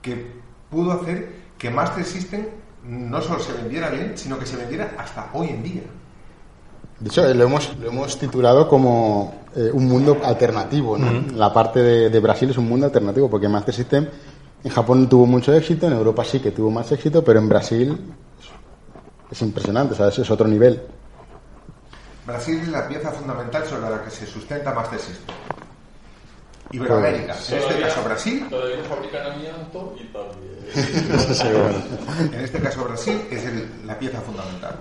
[0.00, 0.26] que
[0.70, 2.46] pudo hacer que Master System
[2.84, 5.82] no solo se vendiera bien, sino que se vendiera hasta hoy en día.
[6.98, 10.96] De hecho, eh, lo hemos, lo hemos titulado como eh, un mundo alternativo.
[10.96, 11.32] ¿no?
[11.34, 14.06] La parte de, de Brasil es un mundo alternativo, porque Master System
[14.62, 17.98] en Japón tuvo mucho éxito, en Europa sí que tuvo más éxito, pero en Brasil
[18.38, 20.18] es, es impresionante, ¿sabes?
[20.18, 20.80] Es otro nivel.
[22.30, 25.34] Brasil es la pieza fundamental sobre la que se sustenta Master System.
[26.72, 30.60] Iberoamérica, en este caso Brasil, Todavía fabrican amianto y también.
[31.34, 32.32] Sí, bueno.
[32.32, 34.76] en este caso Brasil es el- la pieza fundamental.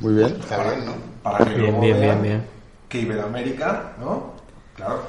[0.00, 0.92] Muy bien, está bien, ¿no?
[1.22, 2.46] Para que Bien, bien, bien, bien.
[2.90, 4.34] que Iberoamérica, ¿no?
[4.74, 5.00] Claro,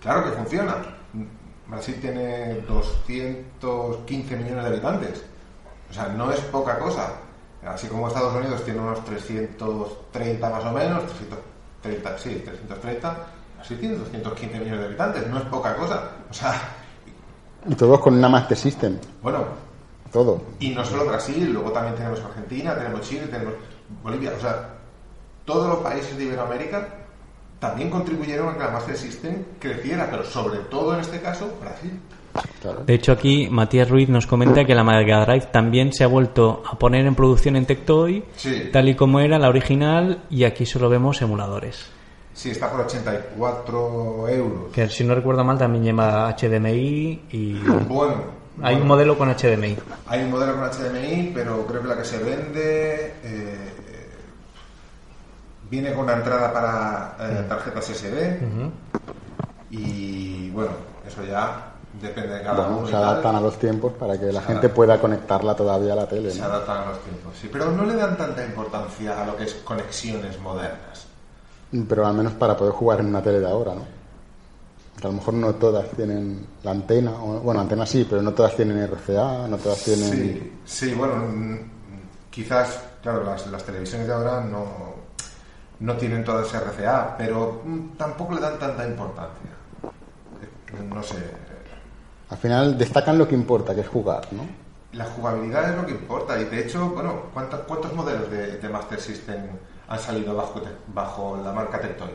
[0.00, 0.74] claro que funciona.
[1.68, 5.22] Brasil tiene 215 millones de habitantes.
[5.90, 7.12] O sea, no es poca cosa.
[7.66, 11.02] Así como Estados Unidos tiene unos 330 más o menos,
[11.82, 13.16] 330, sí, 330,
[13.56, 16.10] Brasil tiene 215 millones de habitantes, no es poca cosa.
[16.30, 16.54] O sea,
[17.68, 18.98] Y todos con una Master System.
[19.22, 19.44] bueno,
[20.12, 20.40] Todo.
[20.60, 23.54] y no solo Brasil, luego también tenemos Argentina, tenemos Chile, tenemos
[24.02, 24.32] Bolivia.
[24.36, 24.70] O sea,
[25.44, 26.88] todos los países de Iberoamérica
[27.58, 32.00] también contribuyeron a que la Master System creciera, pero sobre todo en este caso Brasil.
[32.62, 32.84] Claro.
[32.84, 36.62] De hecho, aquí Matías Ruiz nos comenta que la Mega Drive también se ha vuelto
[36.70, 38.70] a poner en producción en Tectoy, Sí.
[38.72, 41.90] tal y como era la original, y aquí solo vemos emuladores.
[42.34, 44.72] Sí, está por 84 euros.
[44.72, 47.52] Que si no recuerdo mal también lleva HDMI y
[47.88, 48.14] Bueno,
[48.62, 49.76] hay bueno, un modelo con HDMI.
[50.06, 53.72] hay un modelo con HDMI, pero creo que la que se vende eh,
[55.70, 58.38] viene con una entrada para eh, tarjetas SD
[59.70, 60.72] y bueno,
[61.06, 64.46] eso ya depende de cada Bueno, se adaptan a los tiempos para que la Se
[64.46, 64.70] gente adaptan.
[64.74, 66.30] pueda conectarla todavía a la tele.
[66.30, 66.44] Se ¿no?
[66.46, 69.54] adaptan a los tiempos, sí, pero no le dan tanta importancia a lo que es
[69.54, 71.06] conexiones modernas.
[71.88, 73.84] Pero al menos para poder jugar en una tele de ahora, ¿no?
[75.00, 78.32] Que a lo mejor no todas tienen la antena, o- bueno, antena sí, pero no
[78.32, 80.10] todas tienen RCA, no todas tienen...
[80.10, 81.58] Sí, sí, bueno, mm,
[82.30, 84.64] quizás, claro, las, las televisiones de ahora no,
[85.80, 89.50] no tienen todas RCA, pero mm, tampoco le dan tanta importancia.
[90.42, 91.16] Eh, No sé,
[92.30, 94.46] Al final destacan lo que importa, que es jugar, ¿no?
[94.92, 98.68] la jugabilidad es lo que importa y de hecho, bueno, ¿cuántos, cuántos modelos de, de
[98.70, 99.42] Master System
[99.88, 100.62] han salido bajo,
[100.94, 102.08] bajo la marca Tectoy?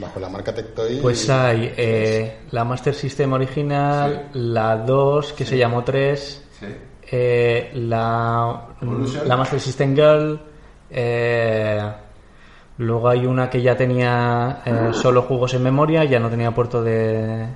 [0.00, 0.98] Bajo la marca Tectoy...
[1.00, 6.66] Pues hay eh, la Master System original, la 2 que se llamó 3, Sí.
[7.12, 9.28] eh, la, Evolution.
[9.28, 10.40] la Master System Girl,
[10.90, 11.92] eh,
[12.78, 16.82] luego hay una que ya tenía eh, solo juegos en memoria, ya no tenía puerto
[16.82, 17.46] de...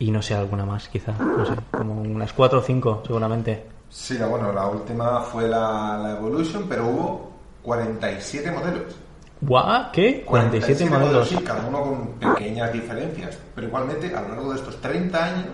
[0.00, 3.64] Y no sé, alguna más quizá, no sé, como unas 4 o 5 seguramente.
[3.88, 7.30] Sí, bueno, la última fue la, la Evolution, pero hubo
[7.62, 8.94] 47 modelos.
[9.42, 9.90] ¿Guau?
[9.92, 10.22] ¿Qué?
[10.26, 11.28] 47 modelos.
[11.28, 13.38] sí, cada uno con pequeñas diferencias.
[13.54, 15.46] Pero igualmente, a lo largo de estos 30 años,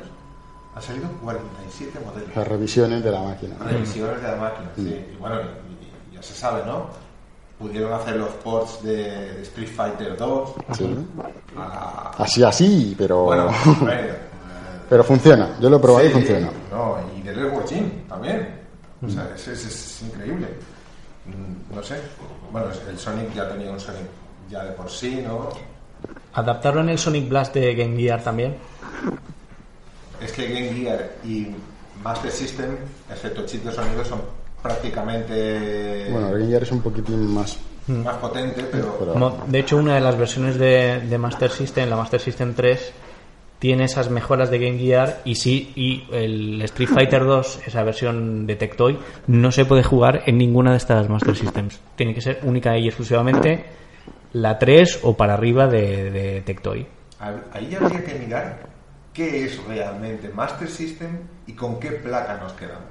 [0.75, 2.37] han salido 47 modelos.
[2.37, 3.55] Las revisiones de la máquina.
[3.65, 5.07] Revisiones de la máquina, sí.
[5.13, 6.87] Y bueno, y- y ya se sabe, ¿no?
[7.59, 10.97] Pudieron hacer los ports de, Street Fighter 2 Sí.
[11.57, 12.25] a la...
[12.25, 13.23] Así, así, pero...
[13.25, 13.49] Bueno,
[13.91, 14.15] eh,
[14.89, 15.57] pero funciona.
[15.61, 16.51] Yo lo he probado y funciona.
[16.71, 18.49] No, y de Red Watching también.
[19.05, 20.47] O sea, es, es- es increíble.
[21.27, 21.97] Mm, No sé.
[22.53, 24.07] Bueno, el Sonic ya tenía un Sonic
[24.51, 25.49] ya de por sí, ¿no?
[26.35, 28.57] ¿Adaptaron el Sonic Blast de Game Gear también?
[30.21, 31.49] Es que Game Gear y
[32.03, 32.77] Master System,
[33.11, 34.21] excepto chip de sonido, son
[34.63, 37.57] prácticamente Bueno, Game Gear es un poquitín más...
[37.89, 42.21] más potente, pero, de hecho, una de las versiones de, de Master System, la Master
[42.21, 42.93] System 3,
[43.59, 48.47] tiene esas mejoras de Game Gear y sí, y el Street Fighter 2, esa versión
[48.47, 51.81] de Tectoy, no se puede jugar en ninguna de estas Master Systems.
[51.97, 53.65] Tiene que ser única y exclusivamente
[54.33, 56.87] la 3 o para arriba de, de Tectoy.
[57.19, 58.67] ahí ya habría que mirar
[59.13, 62.85] qué es realmente Master System y con qué placa nos quedamos.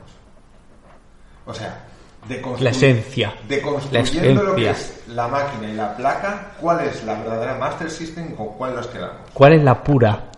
[1.45, 1.83] O sea,
[2.27, 3.33] de La esencia.
[3.47, 7.89] De construyendo lo que es la máquina y la placa, cuál es la verdadera Master
[7.89, 9.17] System y con cuál nos quedamos.
[9.33, 10.31] ¿Cuál es la pura?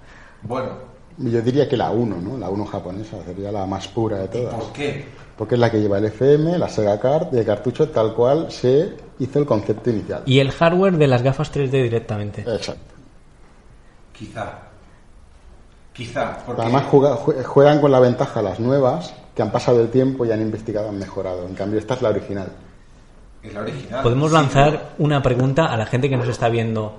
[0.43, 0.69] Bueno,
[1.17, 2.37] Yo diría que la 1, ¿no?
[2.37, 4.53] La 1 japonesa sería la más pura de todas.
[4.53, 5.05] ¿por qué?
[5.35, 8.51] Porque es la que lleva el FM, la Sega Card y el cartucho tal cual
[8.51, 10.21] se hizo el concepto inicial.
[10.27, 12.41] Y el hardware de las gafas 3D directamente.
[12.41, 12.93] Exacto.
[14.17, 14.59] Quizá.
[15.93, 16.37] Quizá.
[16.45, 20.25] Porque Además juega- jue- juegan con la ventaja las nuevas que han pasado el tiempo
[20.25, 21.47] y han investigado, han mejorado.
[21.47, 22.47] En cambio, esta es la original.
[23.43, 24.03] es la original.
[24.03, 26.97] Podemos Sí, lanzar una pregunta a la gente que nos está viendo.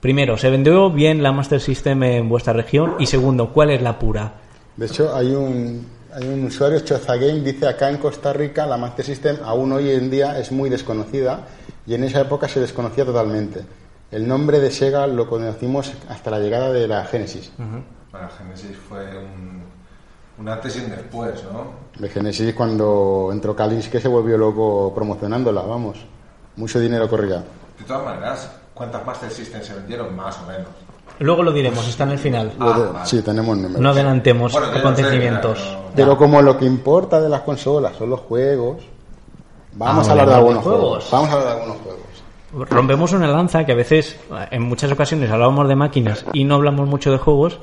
[0.00, 2.94] Primero, ¿se vendió bien la Master System en vuestra región?
[3.00, 4.32] Y segundo, ¿cuál es la pura?
[4.76, 5.84] De hecho, hay un,
[6.14, 10.08] hay un usuario, Chozagame, dice acá en Costa Rica la Master System aún hoy en
[10.08, 11.46] día es muy desconocida
[11.84, 13.64] y en esa época se desconocía totalmente.
[14.10, 17.52] El nombre de Sega lo conocimos hasta la llegada de la Genesis.
[17.58, 19.64] Bueno, Genesis fue un,
[20.38, 21.72] un antes y un después, ¿no?
[21.98, 26.06] De Genesis cuando entró Kalinske que se volvió loco promocionándola, vamos.
[26.56, 27.44] Mucho dinero corría.
[27.78, 30.16] De todas maneras, ¿cuántas Master System se vendieron?
[30.16, 30.66] Más o menos.
[31.18, 32.52] Luego lo diremos, está en el final.
[32.60, 33.06] Ah, Luego- vale.
[33.06, 33.80] Sí, tenemos números.
[33.80, 35.58] No adelantemos Bueno, sé, acontecimientos.
[35.60, 38.76] pero- Pero como lo que importa de las consolas son los juegos,
[39.72, 40.80] vamos Ah, a hablar de algunos juegos.
[40.80, 41.08] juegos.
[41.10, 41.98] Vamos a hablar de algunos juegos.
[42.70, 44.16] Rompemos una lanza que a veces,
[44.50, 47.58] en muchas ocasiones, hablábamos de máquinas y no hablamos mucho de juegos.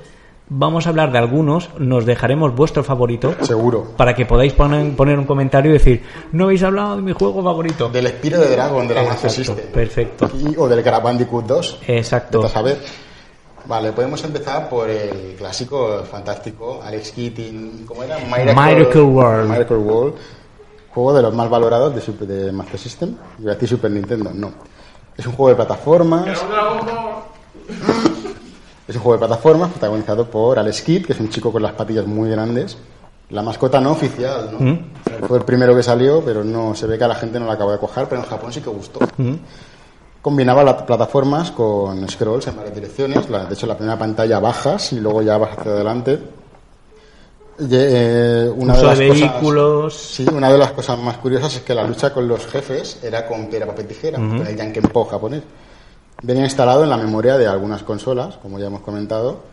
[0.48, 3.88] Vamos a hablar de algunos, nos dejaremos vuestro favorito Seguro.
[3.98, 7.42] para que podáis poner, poner un comentario y decir, no habéis hablado de mi juego
[7.44, 7.90] favorito.
[7.90, 9.66] Del Espiro de Dragon de la Master System.
[9.74, 10.30] perfecto.
[10.38, 11.80] Y- o del Crash Bandicoot 2.
[11.88, 12.48] Exacto.
[12.48, 12.78] Saber.
[13.66, 18.18] Vale, podemos empezar por el clásico fantástico Alex Keating, ¿cómo era?
[18.20, 19.50] Miracle World.
[19.50, 20.14] Miracle World,
[20.94, 23.16] juego de los más valorados de, Super- de Master System.
[23.40, 24.52] Iba a decir Super Nintendo, no.
[25.18, 26.28] Es un juego de plataformas.
[28.88, 31.74] Es un juego de plataformas protagonizado por Alex Kidd, que es un chico con las
[31.74, 32.78] patillas muy grandes.
[33.32, 34.60] La mascota no oficial, ¿no?
[34.60, 34.80] Mm.
[35.28, 37.54] Fue el primero que salió, pero no se ve que a la gente no la
[37.54, 39.00] acabó de cuajar, pero en Japón sí que gustó.
[39.18, 39.34] Mm.
[40.22, 43.28] Combinaba las plataformas con scrolls en varias direcciones.
[43.30, 46.20] La- de hecho, la primera pantalla bajas y luego ya vas hacia adelante.
[47.58, 49.94] Y, eh, una Uso de de las cosas- vehículos.
[49.96, 53.26] Sí, una de las cosas más curiosas es que la lucha con los jefes era
[53.26, 55.42] con piedra, papel, tijera, el Yankenpo japonés.
[56.22, 59.44] Venía instalado en la memoria de algunas consolas, como ya hemos comentado,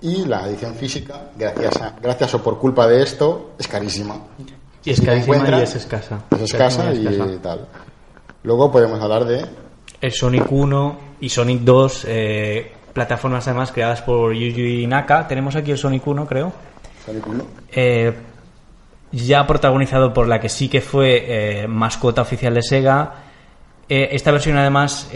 [0.00, 4.16] y la edición física, gracias, a- gracias o por culpa de esto, es carísima.
[4.84, 6.20] Y es Si la carísima y es escasa.
[6.30, 7.42] Es escasa Es y escasa.
[7.42, 7.68] tal.
[8.42, 9.44] Luego podemos hablar de
[10.00, 15.26] El Sonic 1 y Sonic 2, eh, plataformas además creadas por Yuji Naka.
[15.26, 16.52] Tenemos aquí el Sonic 1, creo.
[17.04, 17.44] Sonic 1.
[17.72, 18.12] Eh,
[19.12, 23.14] ya protagonizado por la que sí que fue eh, mascota oficial de Sega.
[23.88, 25.08] Esta versión además,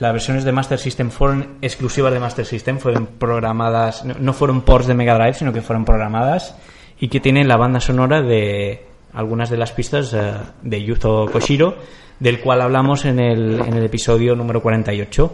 [0.00, 4.86] las versiones de Master System fueron exclusivas de Master System, fueron programadas, no, fueron ports
[4.86, 6.56] de Mega Drive, sino que fueron programadas
[6.98, 10.32] y que tienen la banda sonora de algunas de las pistas eh,
[10.62, 11.76] de Yuzo Koshiro,
[12.18, 15.32] del cual hablamos en el, en el episodio número 48.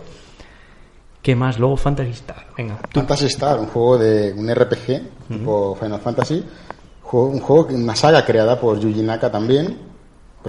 [1.22, 1.60] ¿Qué más?
[1.60, 2.46] Luego Fantasy Star.
[2.56, 3.00] Venga, tú.
[3.00, 6.44] Fantasy Star, un juego de un RPG, tipo Final Fantasy,
[7.12, 9.78] un juego, una saga creada por Yuji Naka también,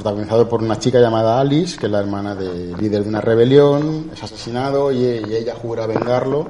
[0.01, 4.11] protagonizado por una chica llamada Alice, que es la hermana del líder de una rebelión,
[4.13, 6.47] es asesinado y, y ella jura vengarlo.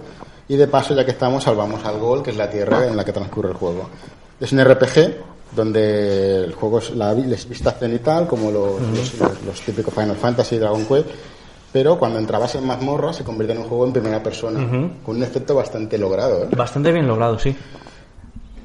[0.50, 3.06] Y de paso, ya que estamos, salvamos al Gol, que es la tierra en la
[3.06, 3.88] que transcurre el juego.
[4.40, 5.16] Es un RPG
[5.56, 10.18] donde el juego es la es vista cenital, como los, los- los- los típicos Final
[10.18, 11.08] Fantasy y Dragon Quest,
[11.72, 14.60] pero cuando entrabas en mazmorra se convierte en un juego en primera persona,
[15.06, 16.44] con un efecto bastante logrado.
[16.44, 16.48] ¿eh?
[16.56, 17.56] Bastante bien logrado, sí.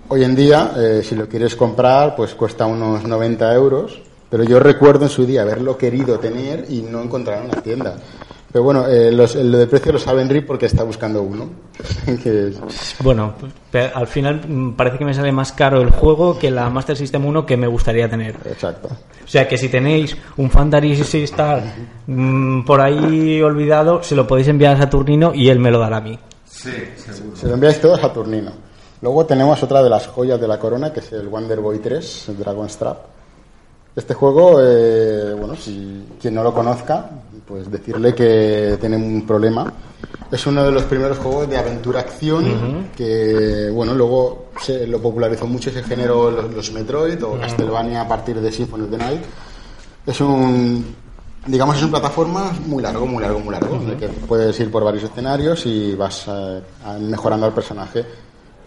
[0.09, 4.01] Hoy en día, eh, si lo quieres comprar, pues cuesta unos 90 euros,
[4.33, 7.97] pero yo recuerdo en su día haberlo querido tener y no encontrar en la tienda.
[8.51, 11.51] Pero bueno, eh, los- lo de precio lo sabe Enric porque está buscando uno.
[12.23, 13.35] que es- Bueno,
[13.95, 17.27] al final mm, parece que me sale más caro el juego que la Master System
[17.27, 18.37] 1 que me gustaría tener.
[18.47, 18.89] exacto.
[19.25, 21.63] O sea que si tenéis un Fantasy Star
[22.07, 25.99] mm, por ahí olvidado, se lo podéis enviar a Saturnino y él me lo dará
[25.99, 26.19] a mí.
[26.47, 27.37] Sí, seguro.
[27.37, 28.53] Se lo enviáis todo a Saturnino.
[29.03, 32.29] Luego tenemos otra de las joyas de la corona, que es el Wonder Boy 3,
[32.29, 32.99] el Dragon Strap.
[33.95, 37.11] Este juego, eh, bueno, si quien no lo conozca,
[37.47, 39.71] pues decirle que tiene un problema.
[40.31, 45.69] Es uno de los primeros juegos de aventura-acción que, bueno, luego se lo popularizó mucho
[45.69, 49.23] ese género los, los Metroid o Castlevania a partir de Symphony of the Night.
[50.07, 50.97] Es un,
[51.47, 54.71] digamos, es un plataforma muy largo, muy largo, muy largo, en el que puedes ir
[54.71, 56.63] por varios escenarios y vas eh,
[57.01, 58.05] mejorando al personaje.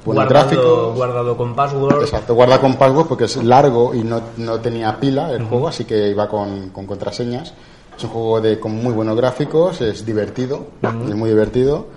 [0.06, 0.96] Gráficos.
[0.96, 2.02] guardado con password.
[2.02, 5.86] Exacto, guarda con password porque es largo y no, no tenía pila el juego, así
[5.86, 7.54] que iba con, con contraseñas.
[7.98, 11.88] Es un juego de, con muy buenos gráficos, es divertido, es muy divertido.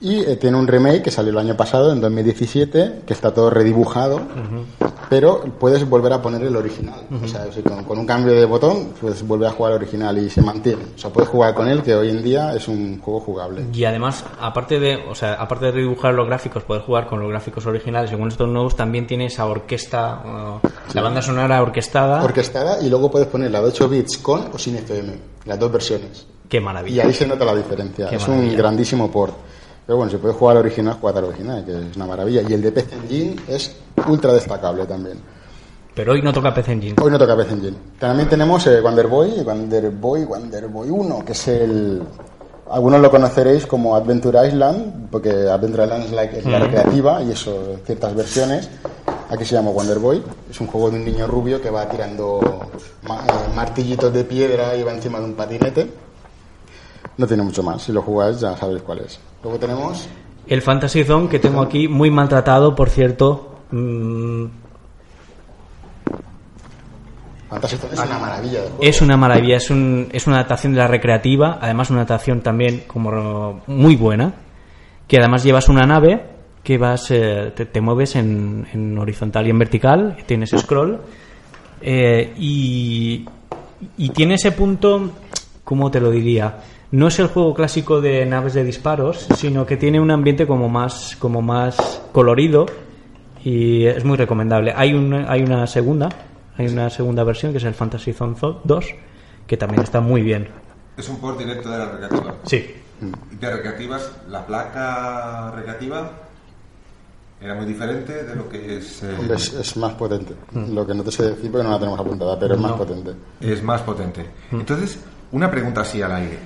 [0.00, 3.50] Y eh, tiene un remake que salió el año pasado, en 2017, que está todo
[3.50, 4.20] redibujado,
[5.08, 7.00] pero puedes volver a poner el original.
[7.22, 10.18] O sea, si con, con un cambio de botón, puedes volver a jugar el original
[10.18, 10.82] y se mantiene.
[10.94, 13.64] O sea, puedes jugar con él, que hoy en día es un juego jugable.
[13.72, 17.28] Y además, aparte de, o sea, aparte de redibujar los gráficos, poder jugar con los
[17.30, 22.22] gráficos originales, según estos nuevos, también tiene esa orquesta, uh, la banda sonora orquestada.
[22.22, 25.12] Orquestada y luego puedes poner la de 8 bits con o sin FM,
[25.46, 26.26] las dos versiones.
[26.48, 27.04] Qué Y maravilla.
[27.04, 28.08] ahí se nota la diferencia.
[28.08, 28.52] Qué es maravilla.
[28.52, 29.34] un grandísimo port.
[29.88, 32.42] Pero bueno, si puedes jugar al original, juega al original, que es una maravilla.
[32.46, 33.74] Y el de PC Engine es
[34.06, 35.16] ultra destacable también.
[35.94, 36.96] Pero hoy no toca PC Engine.
[37.00, 37.76] Hoy no toca PC Engine.
[37.98, 42.02] También tenemos eh, Wonder Boy, Wonder Boy, Wonder Boy 1, que es el...
[42.70, 47.30] Algunos lo conoceréis como Adventure Island, porque Adventure Island es la, es la recreativa y
[47.30, 48.68] eso, ciertas versiones.
[49.30, 50.22] Aquí se llama Wonder Boy.
[50.50, 52.40] Es un juego de un niño rubio que va tirando
[53.04, 55.90] eh, martillitos de piedra y va encima de un patinete.
[57.18, 57.82] No tiene mucho más.
[57.82, 59.20] Si lo jugáis ya sabéis cuál es.
[59.42, 60.08] Luego tenemos
[60.46, 63.58] El Fantasy Zone que tengo aquí, muy maltratado, por cierto.
[63.72, 64.46] Mm,
[67.50, 67.94] Fantasy Zone.
[67.94, 71.90] Es una maravilla es una maravilla, es, un, es una adaptación de la recreativa, además
[71.90, 74.34] una adaptación también como muy buena,
[75.06, 76.22] que además llevas una nave
[76.62, 81.00] que vas, eh, te, te mueves en, en horizontal y en vertical, tienes scroll,
[81.80, 83.24] eh, y,
[83.96, 85.10] y tiene ese punto,
[85.64, 86.56] ¿cómo te lo diría?
[86.90, 90.68] No es el juego clásico de naves de disparos, sino que tiene un ambiente como
[90.70, 92.64] más, como más colorido
[93.44, 94.72] y es muy recomendable.
[94.74, 96.08] Hay, un, hay una segunda,
[96.56, 98.34] hay una segunda versión que es el Fantasy Zone
[98.64, 98.86] 2,
[99.46, 100.48] que también está muy bien.
[100.96, 102.34] Es un port directo de la recreativa.
[102.44, 102.74] Sí.
[103.38, 106.10] De recreativas, la placa recreativa
[107.40, 109.02] era muy diferente de lo que es...
[109.02, 110.34] eh, es, es más potente.
[110.54, 113.12] Lo que no te sé decir porque no la tenemos apuntada, pero es más potente.
[113.40, 114.26] es más potente.
[114.50, 114.98] Entonces,
[115.32, 116.38] una pregunta así al aire.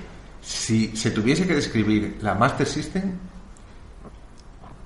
[0.43, 3.13] Si se tuviese que describir la Master System,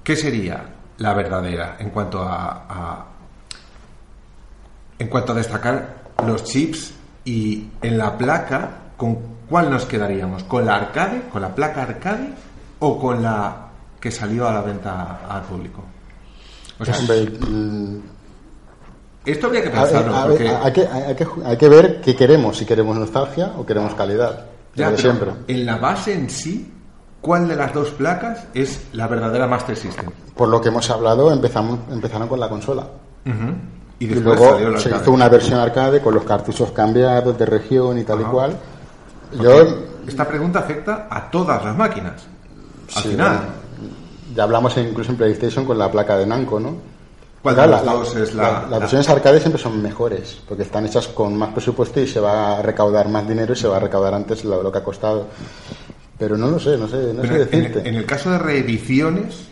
[0.04, 0.64] ¿qué sería
[1.00, 3.06] la verdadera en cuanto a, a-
[5.00, 5.96] en cuanto a destacar
[6.26, 6.92] los chips
[7.26, 9.18] y en la placa con
[9.50, 10.44] cuál nos quedaríamos?
[10.44, 12.30] ¿Con la arcade, con la placa arcade
[12.80, 13.68] o con la
[14.00, 15.84] que salió a la venta al público?
[16.80, 16.96] O sea,
[19.26, 22.02] esto habría que a pensarlo a ver, porque hay, que, hay, que, hay que ver
[22.02, 24.46] qué queremos, si queremos nostalgia o queremos calidad.
[24.78, 25.32] Ya, pero siempre.
[25.48, 26.72] En la base en sí,
[27.20, 30.12] ¿cuál de las dos placas es la verdadera Master System?
[30.36, 32.88] Por lo que hemos hablado, empezamos, empezaron con la consola.
[33.26, 37.98] Y Y después luego se hizo una versión arcade con los cartuchos cambiados de región
[37.98, 38.28] y tal Ajá.
[38.28, 38.58] y cual.
[39.42, 39.66] Yo,
[40.08, 42.26] Esta pregunta afecta a todas las máquinas.
[42.96, 43.40] Al sí, final,
[44.34, 46.76] ya hablamos incluso en PlayStation con la placa de Namco, ¿no?
[47.56, 50.86] ¿Cuál de las dos es la, Las la- versiones arcade siempre son mejores, porque están
[50.86, 53.80] hechas con más presupuesto y se va a recaudar más dinero y se va a
[53.80, 55.28] recaudar antes lo, lo que ha costado.
[56.18, 57.90] Pero no lo sé, no sé, no Pero sé en, decirte.
[57.90, 59.46] en el caso de reediciones,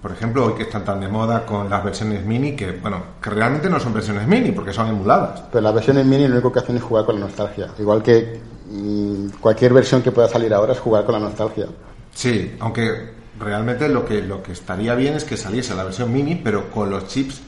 [0.00, 3.28] por ejemplo, hoy que están tan de moda con las versiones mini, que bueno, que
[3.30, 5.42] realmente no son versiones mini porque son emuladas.
[5.50, 7.68] Pero las versiones mini lo único que hacen es jugar con la nostalgia.
[7.78, 8.40] Igual que
[8.70, 11.66] mm, cualquier versión que pueda salir ahora es jugar con la nostalgia.
[12.14, 16.36] Sí, aunque realmente lo que, lo que estaría bien es que saliese la versión mini,
[16.36, 17.40] pero con los chips,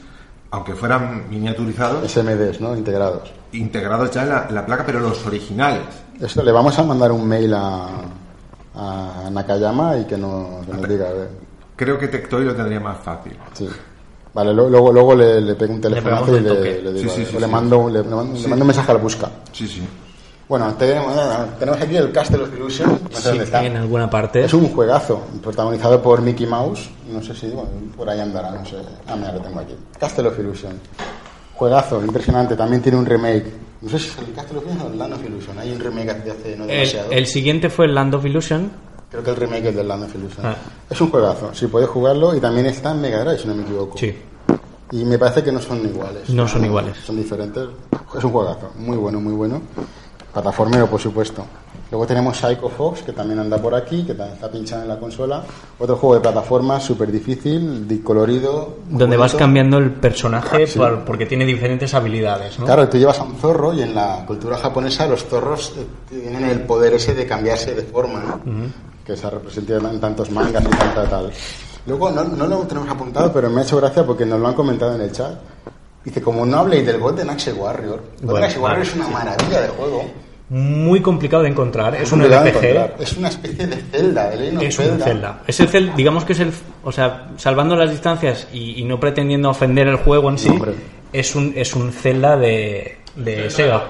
[0.51, 2.75] aunque fueran miniaturizados, SMDs, ¿no?
[2.75, 3.31] Integrados.
[3.51, 5.83] integrados ya en la, en la placa, pero los originales.
[6.19, 7.87] Esto le vamos a mandar un mail a,
[8.75, 11.09] a Nakayama y que, no, que nos diga.
[11.09, 11.29] a ver.
[11.75, 13.35] Creo que Tectoy lo tendría más fácil.
[13.53, 13.67] Sí.
[14.33, 17.87] Vale, luego, luego le, le pego un telefonazo y le, le digo, Sí, le mando,
[17.89, 19.29] le mando un mensaje al busca.
[19.51, 19.81] Sí, sí.
[20.49, 21.15] Bueno, tenemos,
[21.57, 22.99] tenemos aquí el Castle of Illusion.
[23.09, 23.63] No sé Sí, dónde está.
[23.63, 24.43] en alguna parte.
[24.43, 26.89] Es un juegazo, protagonizado por Mickey Mouse.
[27.11, 28.75] No sé si, bueno, por ahí andará, no sé.
[29.07, 29.75] Ah, mira, lo tengo aquí.
[29.99, 30.73] Castle of Illusion.
[31.55, 32.55] Juegazo, impresionante.
[32.55, 33.45] También tiene un remake.
[33.81, 35.59] No sé si es el Castle of Illusion o el Land of Illusion.
[35.59, 37.11] Hay un remake de hace no El, demasiado.
[37.11, 38.71] el siguiente fue el Land of Illusion.
[39.09, 40.45] Creo que el remake es del Land of Illusion.
[40.45, 40.55] Ah.
[40.89, 42.35] Es un juegazo, si puedes jugarlo.
[42.35, 43.97] Y también está en Mega Drive, si no me equivoco.
[43.97, 44.13] Sí.
[44.91, 46.29] Y me parece que no son iguales.
[46.29, 46.97] No son iguales.
[47.05, 47.63] Son diferentes.
[48.17, 49.61] Es un juegazo, muy bueno, muy bueno.
[50.33, 51.45] Plataformero, por supuesto.
[51.91, 54.97] Luego tenemos Psycho Fox, que también anda por aquí, que también está pinchado en la
[54.97, 55.43] consola.
[55.77, 58.77] Otro juego de plataforma súper difícil, di- colorido.
[58.89, 59.37] muy Donde vas bonito.
[59.37, 62.65] cambiando el personaje por- porque tiene diferentes habilidades, ¿no?
[62.65, 66.45] Claro, tú llevas a un zorro y en la cultura japonesa los zorros eh, tienen
[66.45, 68.41] el poder ese de cambiarse de forma, ¿no?
[69.05, 71.29] que se ha representado en tantos mangas y tanta tal.
[71.85, 74.53] Luego, no, no lo tenemos apuntado, pero me ha hecho gracia porque nos lo han
[74.55, 75.33] comentado en el chat.
[76.03, 79.11] Dice, como no habléis del Golden Axe Warrior, Golden Bueno, Axe Warrior es una sí.
[79.13, 80.03] maravilla de juego.
[80.49, 81.95] Muy complicado de encontrar.
[81.95, 82.63] Es un Complicado de RPG.
[82.65, 82.95] encontrar.
[82.99, 83.75] Es una especie de
[84.57, 85.41] of Es un Zelda.
[85.47, 86.51] Es el digamos que es el,
[86.83, 90.65] o sea, salvando las distancias y, y no pretendiendo ofender el juego en sí, No,
[91.11, 93.83] es un es un Zelda de, de Sega.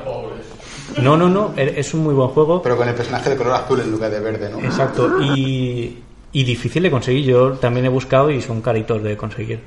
[1.02, 2.62] No, no, no, e- es un muy buen juego.
[2.62, 4.60] Pero con el personaje de color azul en lugar de verde, ¿no?
[4.60, 5.22] Exacto.
[5.24, 5.98] Y,
[6.32, 7.26] y difícil de conseguir.
[7.26, 9.60] Yo también he buscado y son caritos de conseguir.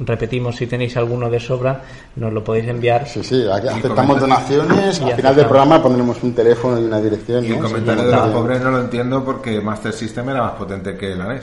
[0.00, 1.82] Repetimos, si tenéis alguno de sobra,
[2.16, 3.06] nos lo podéis enviar.
[3.08, 5.00] Sí, sí, aceptamos donaciones.
[5.00, 7.44] Y Al final del programa pondremos un teléfono y una dirección.
[7.44, 7.54] Y ¿no?
[7.56, 11.14] el comentario de los pobres no lo entiendo porque Master System era más potente que
[11.14, 11.42] la NES.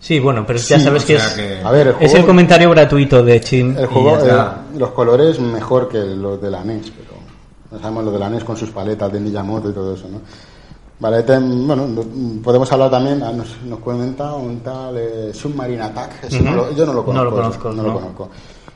[0.00, 2.26] Sí, bueno, pero ya Sí, sabes que, es, que- A ver, el es el juego,
[2.28, 3.76] comentario gratuito de Chin.
[3.76, 4.32] el juego, eh,
[4.76, 7.18] los colores mejor que los de la NES, pero
[7.72, 10.20] no sabemos lo de la NES con sus paletas de Miyamoto y todo eso, ¿no?
[11.00, 15.82] Vale, te- bueno, no- podemos hablar también, ah, nos, nos comenta un tal eh, Submarine
[15.82, 17.24] Attack, ese no lo- yo no lo No conozco.
[17.30, 17.94] lo conozco, ese, no lo no.
[17.94, 18.28] conozco.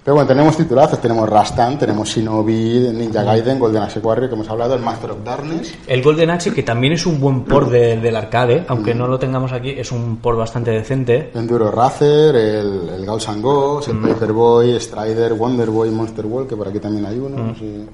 [0.04, 4.48] Pero bueno, tenemos titulazos, tenemos Rastan, tenemos Shinobi, Ninja Gaiden, Golden Axe Warrior, que hemos
[4.50, 8.00] hablado, el Master of Darkness, El Golden Axe, que también es un buen port de-
[8.00, 11.30] del arcade, aunque no lo tengamos aquí, es un port bastante decente.
[11.34, 16.56] Enduro Racer, el, el Gauss and Ghost, el Paperboy, Strider, Wonder Boy, Monster World, que
[16.56, 17.54] por aquí también hay uno.
[17.58, 17.86] sí.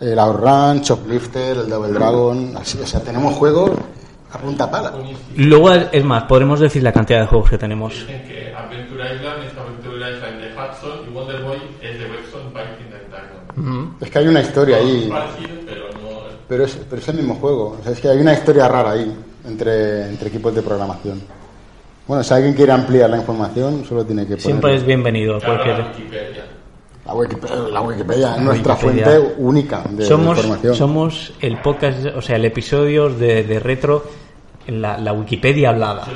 [0.00, 2.54] El Outrun, Choplifter, el Double Dragon.
[2.56, 3.72] Así, o sea, tenemos juegos
[4.32, 4.92] a punta pala.
[5.36, 7.94] Luego, es más, podremos decir la cantidad de juegos que tenemos.
[7.94, 12.48] Dicen que Adventure Island es Adventure Island de Hudson y Wonder Boy es de Webstone
[12.48, 14.02] Biking the Diamond.
[14.02, 17.16] Es que hay una historia ahí, Parecido, pero no es pero es, pero es el
[17.16, 17.76] mismo juego.
[17.80, 19.16] O sea, es que hay una historia rara ahí
[19.46, 21.22] entre, entre equipos de programación.
[22.06, 25.80] Bueno, si alguien quiere ampliar la información, solo tiene que poner Siempre es bienvenido cualquier.
[25.80, 26.55] Wikipedia.
[27.06, 29.04] La Wikipedia, la Wikipedia es nuestra Wikipedia.
[29.06, 30.74] fuente única de, Somos, información.
[30.74, 34.04] somos el podcast, o sea, el episodio de, de retro,
[34.66, 36.06] en la, la Wikipedia hablada.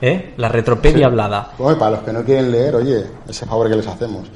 [0.00, 0.34] ¿Eh?
[0.36, 1.52] La retropedia hablada.
[1.58, 4.28] Bueno, para los que no quieren leer, oye, ese favor que les hacemos.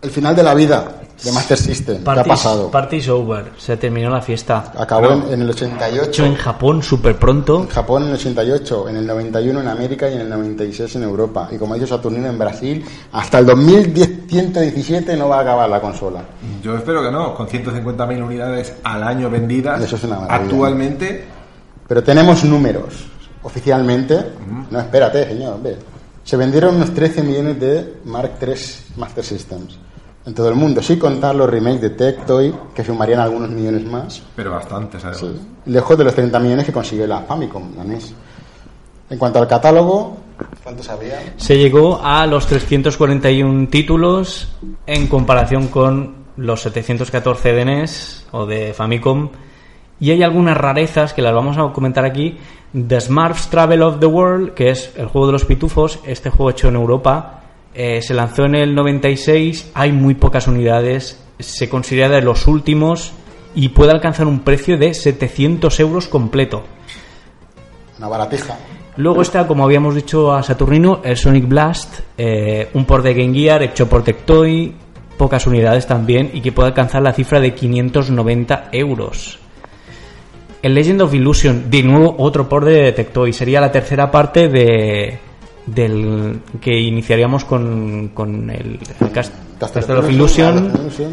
[0.00, 2.04] El final de la vida de Master System.
[2.04, 2.70] ¿Qué ha pasado?
[2.70, 3.52] Party's over.
[3.58, 4.72] Se terminó la fiesta.
[4.76, 6.24] Acabó en, en el Hecho 88.
[6.24, 7.62] en Japón súper pronto.
[7.62, 11.02] En Japón en el 88, en el 91 en América y en el 96 en
[11.02, 11.48] Europa.
[11.50, 15.80] Y como ha dicho Saturnino en Brasil, hasta el 2117 no va a acabar la
[15.80, 16.22] consola.
[16.62, 19.82] Yo espero que no, con 150.000 unidades al año vendidas.
[19.82, 20.44] Eso es una maravilla.
[20.44, 21.24] Actualmente,
[21.86, 23.06] Pero tenemos números.
[23.42, 24.32] Oficialmente,
[24.70, 25.76] no, espérate, señor, hombre.
[26.22, 28.54] Se vendieron unos 13 millones de Mark III
[28.96, 29.78] Master Systems
[30.28, 34.22] en todo el mundo, sin contar los remakes de Tectoy, que sumarían algunos millones más.
[34.36, 35.20] pero bastantes además.
[35.20, 38.12] Sí, lejos de los 30 millones que consiguió la Famicom, la NES.
[39.08, 40.18] En cuanto al catálogo,
[40.62, 41.32] ¿cuántos había?
[41.38, 44.52] Se llegó a los 341 títulos
[44.86, 49.30] en comparación con los 714 de NES o de Famicom.
[49.98, 52.36] Y hay algunas rarezas que las vamos a comentar aquí.
[52.86, 56.50] The Smurfs Travel of the World, que es el juego de los pitufos, este juego
[56.50, 57.38] hecho en Europa,
[57.80, 63.12] eh, se lanzó en el 96, hay muy pocas unidades, se considera de los últimos
[63.54, 66.64] y puede alcanzar un precio de 700 euros completo.
[67.96, 68.58] Una baratija.
[68.96, 73.32] Luego está, como habíamos dicho a Saturnino, el Sonic Blast, eh, un port de Game
[73.32, 74.74] Gear hecho por Tectoy,
[75.16, 79.38] pocas unidades también, y que puede alcanzar la cifra de 590 euros.
[80.62, 85.27] El Legend of Illusion, de nuevo otro port de Tectoy, sería la tercera parte de
[85.74, 91.12] del que iniciaríamos con, con el, el Cast- Castle of Illusion Castle of Illusion.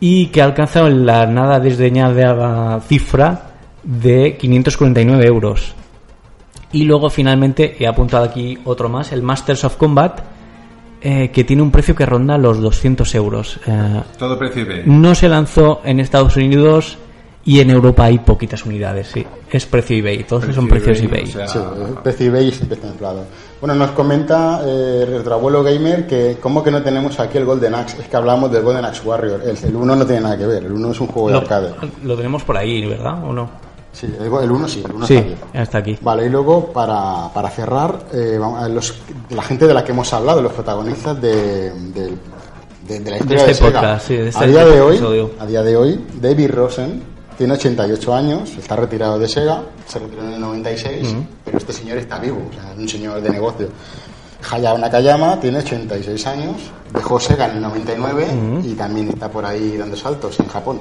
[0.00, 3.50] y que ha alcanzado la nada desdeñada cifra
[3.82, 5.74] de 549 euros.
[6.72, 10.20] Y luego finalmente he apuntado aquí otro más, el Masters of Combat,
[11.00, 13.60] eh, que tiene un precio que ronda los 200 euros.
[13.66, 16.98] Eh, Todo precio no se lanzó en Estados Unidos
[17.46, 19.26] y en Europa hay poquitas unidades, sí.
[19.50, 21.24] Es precio eBay, todos son precios eBay.
[21.24, 21.58] o sea, Sí,
[22.02, 23.24] precio eBay siempre está inflado.
[23.60, 28.00] Bueno, nos comenta eh, Retroabuelo Gamer que cómo que no tenemos aquí el Golden Axe.
[28.02, 29.42] Es que hablamos del Golden Axe Warrior.
[29.42, 30.64] El, el 1 no tiene nada que ver.
[30.64, 31.70] El 1 es un juego de Lo, arcade.
[32.02, 33.22] lo tenemos por ahí, ¿verdad?
[33.24, 33.48] ¿O no?
[33.92, 35.96] Sí, el, go- el 1 sí, el 1 Sí, está hasta aquí.
[36.00, 38.92] Vale, y luego para, para cerrar, eh, vamos a los,
[39.30, 42.18] la gente de la que hemos hablado, los protagonistas de, del-
[42.88, 43.80] de- de la historia de, este Sega.
[43.80, 45.30] podcast, sí, de este a, día de hoy, episodio.
[45.38, 50.22] a día de hoy, David Rosen tiene 88 años, está retirado de Sega, se retiró
[50.22, 53.68] en el 96, pero este señor está vivo, o sea, es un señor de negocio.
[54.50, 56.56] Hayao Nakayama tiene 86 años,
[56.92, 58.26] dejó Sega en el 99
[58.62, 60.80] y también está por ahí dando saltos en Japón.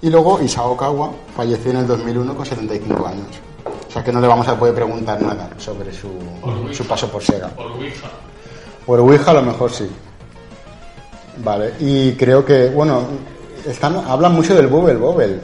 [0.00, 3.26] Y luego Isao Kawa falleció en el 2001 con 75 años.
[3.88, 6.08] O sea que no le vamos a poder preguntar nada sobre su,
[6.72, 7.48] su paso por Sega.
[7.48, 8.08] Por Ouija.
[8.86, 9.88] Por Ouija a lo mejor sí.
[11.38, 13.02] Vale, y creo que, bueno,
[13.66, 15.40] están, hablan mucho del Bubble Bobble.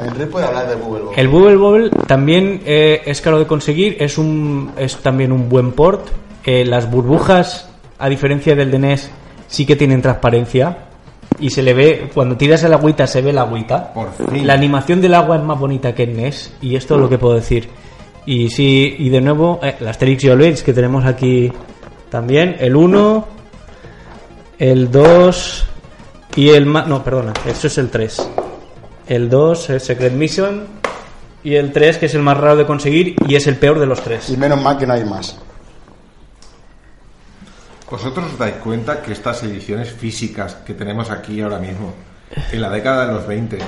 [0.00, 1.20] Henry puede hablar del Bubble Bobble.
[1.20, 5.72] El Bubble Bobble también eh, es caro de conseguir, es, un, es también un buen
[5.72, 6.08] port.
[6.44, 7.68] Eh, las burbujas,
[7.98, 9.10] a diferencia del de NES,
[9.46, 10.88] sí que tienen transparencia
[11.38, 13.92] y se le ve, cuando tiras el agüita se ve la agüita.
[13.92, 14.46] Por fin.
[14.46, 17.18] La animación del agua es más bonita que en NES y esto es lo que
[17.18, 17.68] puedo decir.
[18.24, 21.52] Y sí, y de nuevo, eh, el Asterix y que tenemos aquí
[22.08, 23.26] también, el 1,
[24.58, 25.66] el 2
[26.36, 26.86] y el más...
[26.86, 28.30] No, perdona, eso es el 3.
[29.06, 30.66] El 2 es Secret Mission
[31.42, 33.86] y el 3 que es el más raro de conseguir y es el peor de
[33.86, 34.30] los tres.
[34.30, 35.36] Y menos mal que no hay más.
[37.90, 41.92] ¿Vosotros os dais cuenta que estas ediciones físicas que tenemos aquí ahora mismo,
[42.50, 43.58] en la década de los 20,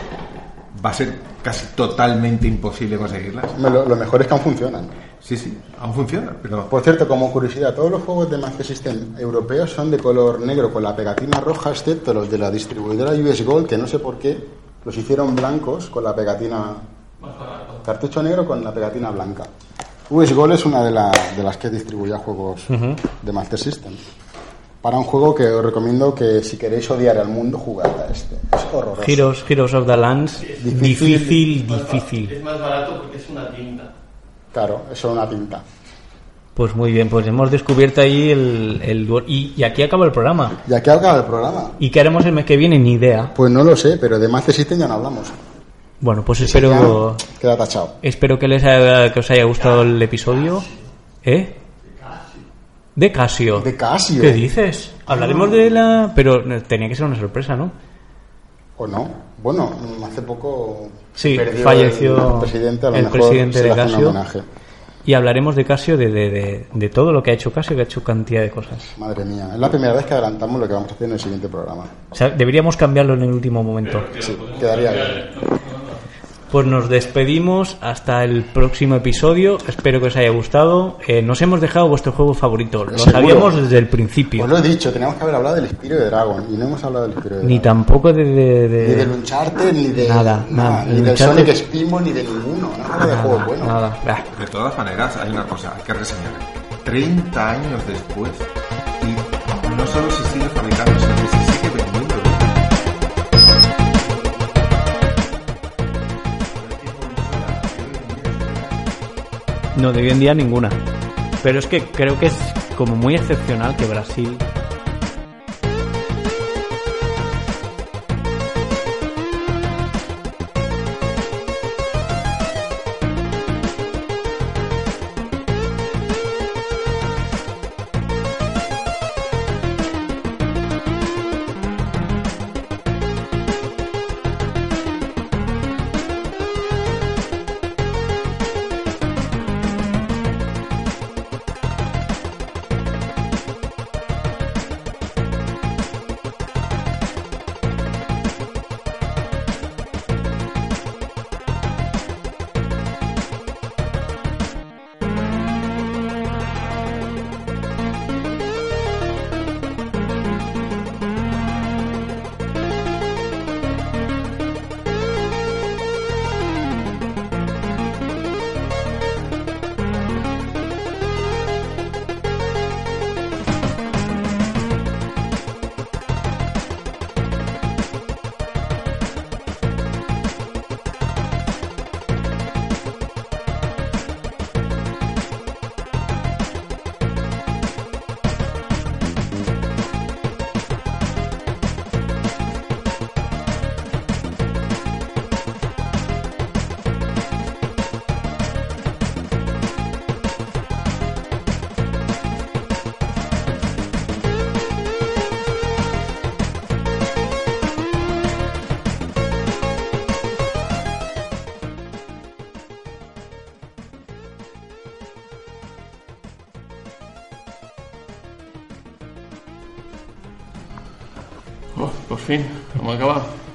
[0.82, 3.59] va a ser casi totalmente imposible conseguirlas?
[3.59, 4.88] Lo, lo mejor es que aún funcionan.
[5.20, 9.14] Sí, sí, aún funciona, pero Por cierto, como curiosidad, todos los juegos de Master System
[9.18, 13.44] europeos son de color negro con la pegatina roja, excepto los de la distribuidora US
[13.44, 14.38] Gold, que no sé por qué
[14.85, 16.74] los hicieron blancos con la pegatina.
[17.85, 19.44] Cartucho negro con la pegatina blanca.
[20.11, 22.62] US Gold es una de, la- de las que distribuía juegos
[23.23, 23.93] de Master System.
[24.82, 28.36] Para un juego que os recomiendo que si queréis odiar al mundo, jugad a este.
[28.55, 29.02] Es horroroso.
[29.11, 30.82] Heroes, Heroes of the Lands, Difícil.
[31.19, 32.31] difícil, difícil.
[32.32, 33.90] Es más barato porque es una tinta.
[34.52, 35.62] Claro, es solo una tinta.
[36.55, 38.81] Pues muy bien, pues hemos descubierto ahí el...
[38.85, 40.60] el y, y aquí acaba el programa.
[40.68, 41.72] ¿Ya que acaba el programa?
[41.81, 42.78] ¿Y qué haremos el mes que viene?
[42.78, 43.32] Ni idea.
[43.35, 45.32] Pues no lo sé, pero de Master System ya no hablamos.
[46.01, 47.16] Bueno, pues espero...
[47.40, 47.94] Queda tachado.
[48.02, 50.62] Espero que les haya, que os haya gustado el episodio.
[51.24, 51.56] ¿Eh?
[52.94, 53.60] De Casio.
[53.60, 54.20] De Casio.
[54.22, 54.93] ¿Qué dices?
[55.06, 56.12] Hablaremos de la...
[56.14, 57.72] Pero tenía que ser una sorpresa, ¿no?
[58.76, 59.09] ¿O no?
[59.43, 59.72] Bueno,
[60.06, 64.09] hace poco Sí, falleció el presidente, a lo el mejor presidente se de un Casio.
[64.10, 64.40] homenaje.
[65.06, 67.82] Y hablaremos de Casio, de, de, de, de todo lo que ha hecho Casio, que
[67.82, 68.94] ha hecho cantidad de cosas.
[68.97, 71.20] Madre mía, es la primera vez que adelantamos lo que vamos a hacer en el
[71.20, 71.85] siguiente programa.
[72.10, 74.02] O sea, deberíamos cambiarlo en el último momento.
[74.18, 75.05] Sí, quedaría bien.
[76.55, 79.59] Pues nos despedimos hasta el próximo episodio.
[79.66, 80.98] Espero que os haya gustado.
[81.05, 82.85] Eh, nos hemos dejado vuestro juego favorito.
[82.85, 83.10] Lo Seguro.
[83.10, 84.44] sabíamos desde el principio.
[84.44, 86.85] Os lo he dicho, teníamos que haber hablado del Spiro de Dragon y no hemos
[86.85, 87.62] hablado del Spiro de Ni Dragon.
[87.85, 88.22] tampoco de...
[88.24, 90.09] de- de- Ni del Uncharted, ni de.
[90.09, 90.85] Nada, nada.
[90.85, 92.70] Ni El del Uncharted- Sonic Spinball, ni de ninguno.
[92.78, 93.66] No hablo de juegos nada, buenos.
[93.66, 94.24] nada.
[94.39, 96.31] De todas maneras, hay una cosa, hay que reseñar.
[96.85, 98.31] 30 años después,
[99.02, 100.93] y no solo se sigue fabricando,
[109.76, 110.70] No, de hoy en día ninguna.
[111.42, 112.36] Pero es que creo que es
[112.76, 114.36] como muy excepcional que Brasil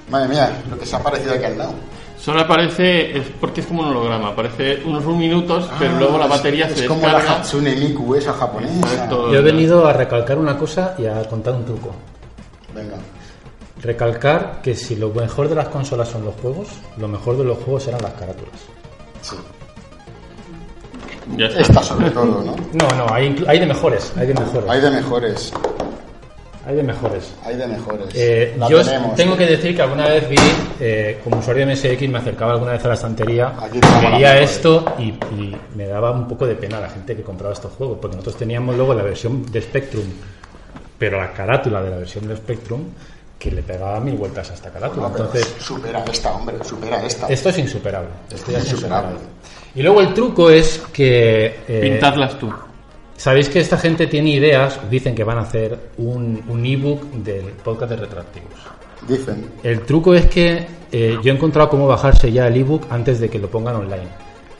[0.09, 1.73] Madre mía, lo que se ha parecido aquí al lado.
[2.19, 6.27] Solo aparece, es porque es como un holograma, aparece unos minutos, pero luego la Ah,
[6.27, 7.39] batería es, se es como la descarga.
[7.39, 8.73] Hatsune Miku esa japonesa.
[8.73, 9.31] Exacto.
[9.31, 11.95] Yo he venido a recalcar una cosa y a contar un truco.
[12.75, 12.97] Venga.
[13.81, 16.67] Recalcar que si lo mejor de las consolas son los juegos,
[16.97, 18.59] lo mejor de los juegos eran las carátulas.
[19.21, 19.37] Sí.
[21.37, 21.61] Ya está.
[21.61, 22.55] Esta sobre todo, ¿no?
[22.73, 23.29] No, no, hay
[23.59, 24.69] de mejores, hay de mejores.
[24.69, 25.53] Hay de mejores.
[26.69, 27.33] Hay de mejores.
[27.43, 28.07] Hay de mejores.
[28.13, 29.15] Eh, yo tenemos.
[29.15, 30.37] tengo que decir que alguna vez vi,
[30.79, 33.53] eh, como usuario de MSX, me acercaba alguna vez a la estantería,
[34.01, 37.71] veía esto y, y me daba un poco de pena la gente que compraba estos
[37.73, 40.03] juegos, porque nosotros teníamos luego la versión de Spectrum,
[40.99, 42.83] pero la carátula de la versión de Spectrum,
[43.39, 45.09] que le pegaba mil vueltas a esta carátula.
[45.11, 47.25] Pero Entonces, supera esta, hombre, supera esta.
[47.27, 48.09] esto es insuperable.
[48.31, 49.11] Esto es Insuperable.
[49.13, 49.19] insuperable.
[49.73, 51.45] Y luego el truco es que...
[51.67, 52.53] eh, Pintadlas tú.
[53.19, 57.47] Sabéis que esta gente tiene ideas, dicen que van a hacer un, un ebook del
[57.47, 58.53] podcast de retroactivos.
[59.05, 59.45] Dicen.
[59.61, 63.27] El truco es que eh, yo he encontrado cómo bajarse ya el ebook antes de
[63.27, 64.07] que lo pongan online.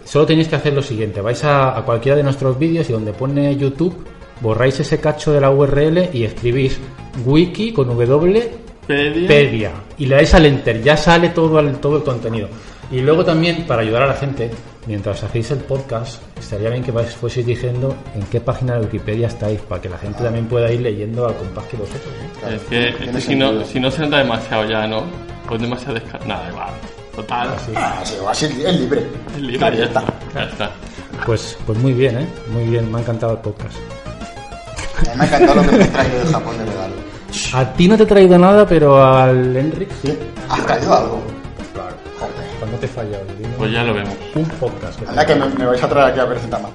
[0.03, 3.13] Solo tenéis que hacer lo siguiente, vais a, a cualquiera de nuestros vídeos y donde
[3.13, 3.95] pone YouTube,
[4.41, 6.77] borráis ese cacho de la URL y escribís
[7.25, 8.51] wiki con W
[8.85, 9.27] Pedia.
[9.27, 12.49] Pedia y le dais al enter, ya sale todo el, todo el contenido.
[12.91, 14.49] Y luego también, para ayudar a la gente,
[14.87, 19.27] mientras hacéis el podcast, estaría bien que vais, fueseis diciendo en qué página de Wikipedia
[19.27, 22.11] estáis, para que la gente también pueda ir leyendo al compás que vosotros.
[22.39, 25.03] Claro, Es que, es tiene que si, no, si no se nota demasiado ya, ¿no?
[25.47, 26.25] Pues demasiado descarga.
[26.25, 26.69] Nada, igual.
[27.15, 27.49] Total.
[27.75, 29.05] Ah, sí, así es libre.
[29.35, 30.03] Es libre, Claro, ya está.
[30.33, 30.71] Ya está.
[31.25, 32.27] Pues, pues muy bien, ¿eh?
[32.51, 33.77] Muy bien, me ha encantado el podcast.
[35.15, 36.93] Me ha encantado lo que me he traído de Japón de regalo.
[37.53, 40.17] A ti no te he traído nada, pero al Enric sí.
[40.49, 41.21] ¿Has traído algo?
[42.69, 43.23] Cuando te he fallado,
[43.57, 44.13] Pues ya lo vemos.
[44.35, 44.99] un podcast.
[44.99, 46.71] que Anda que me, me vais a traer aquí a presentar más.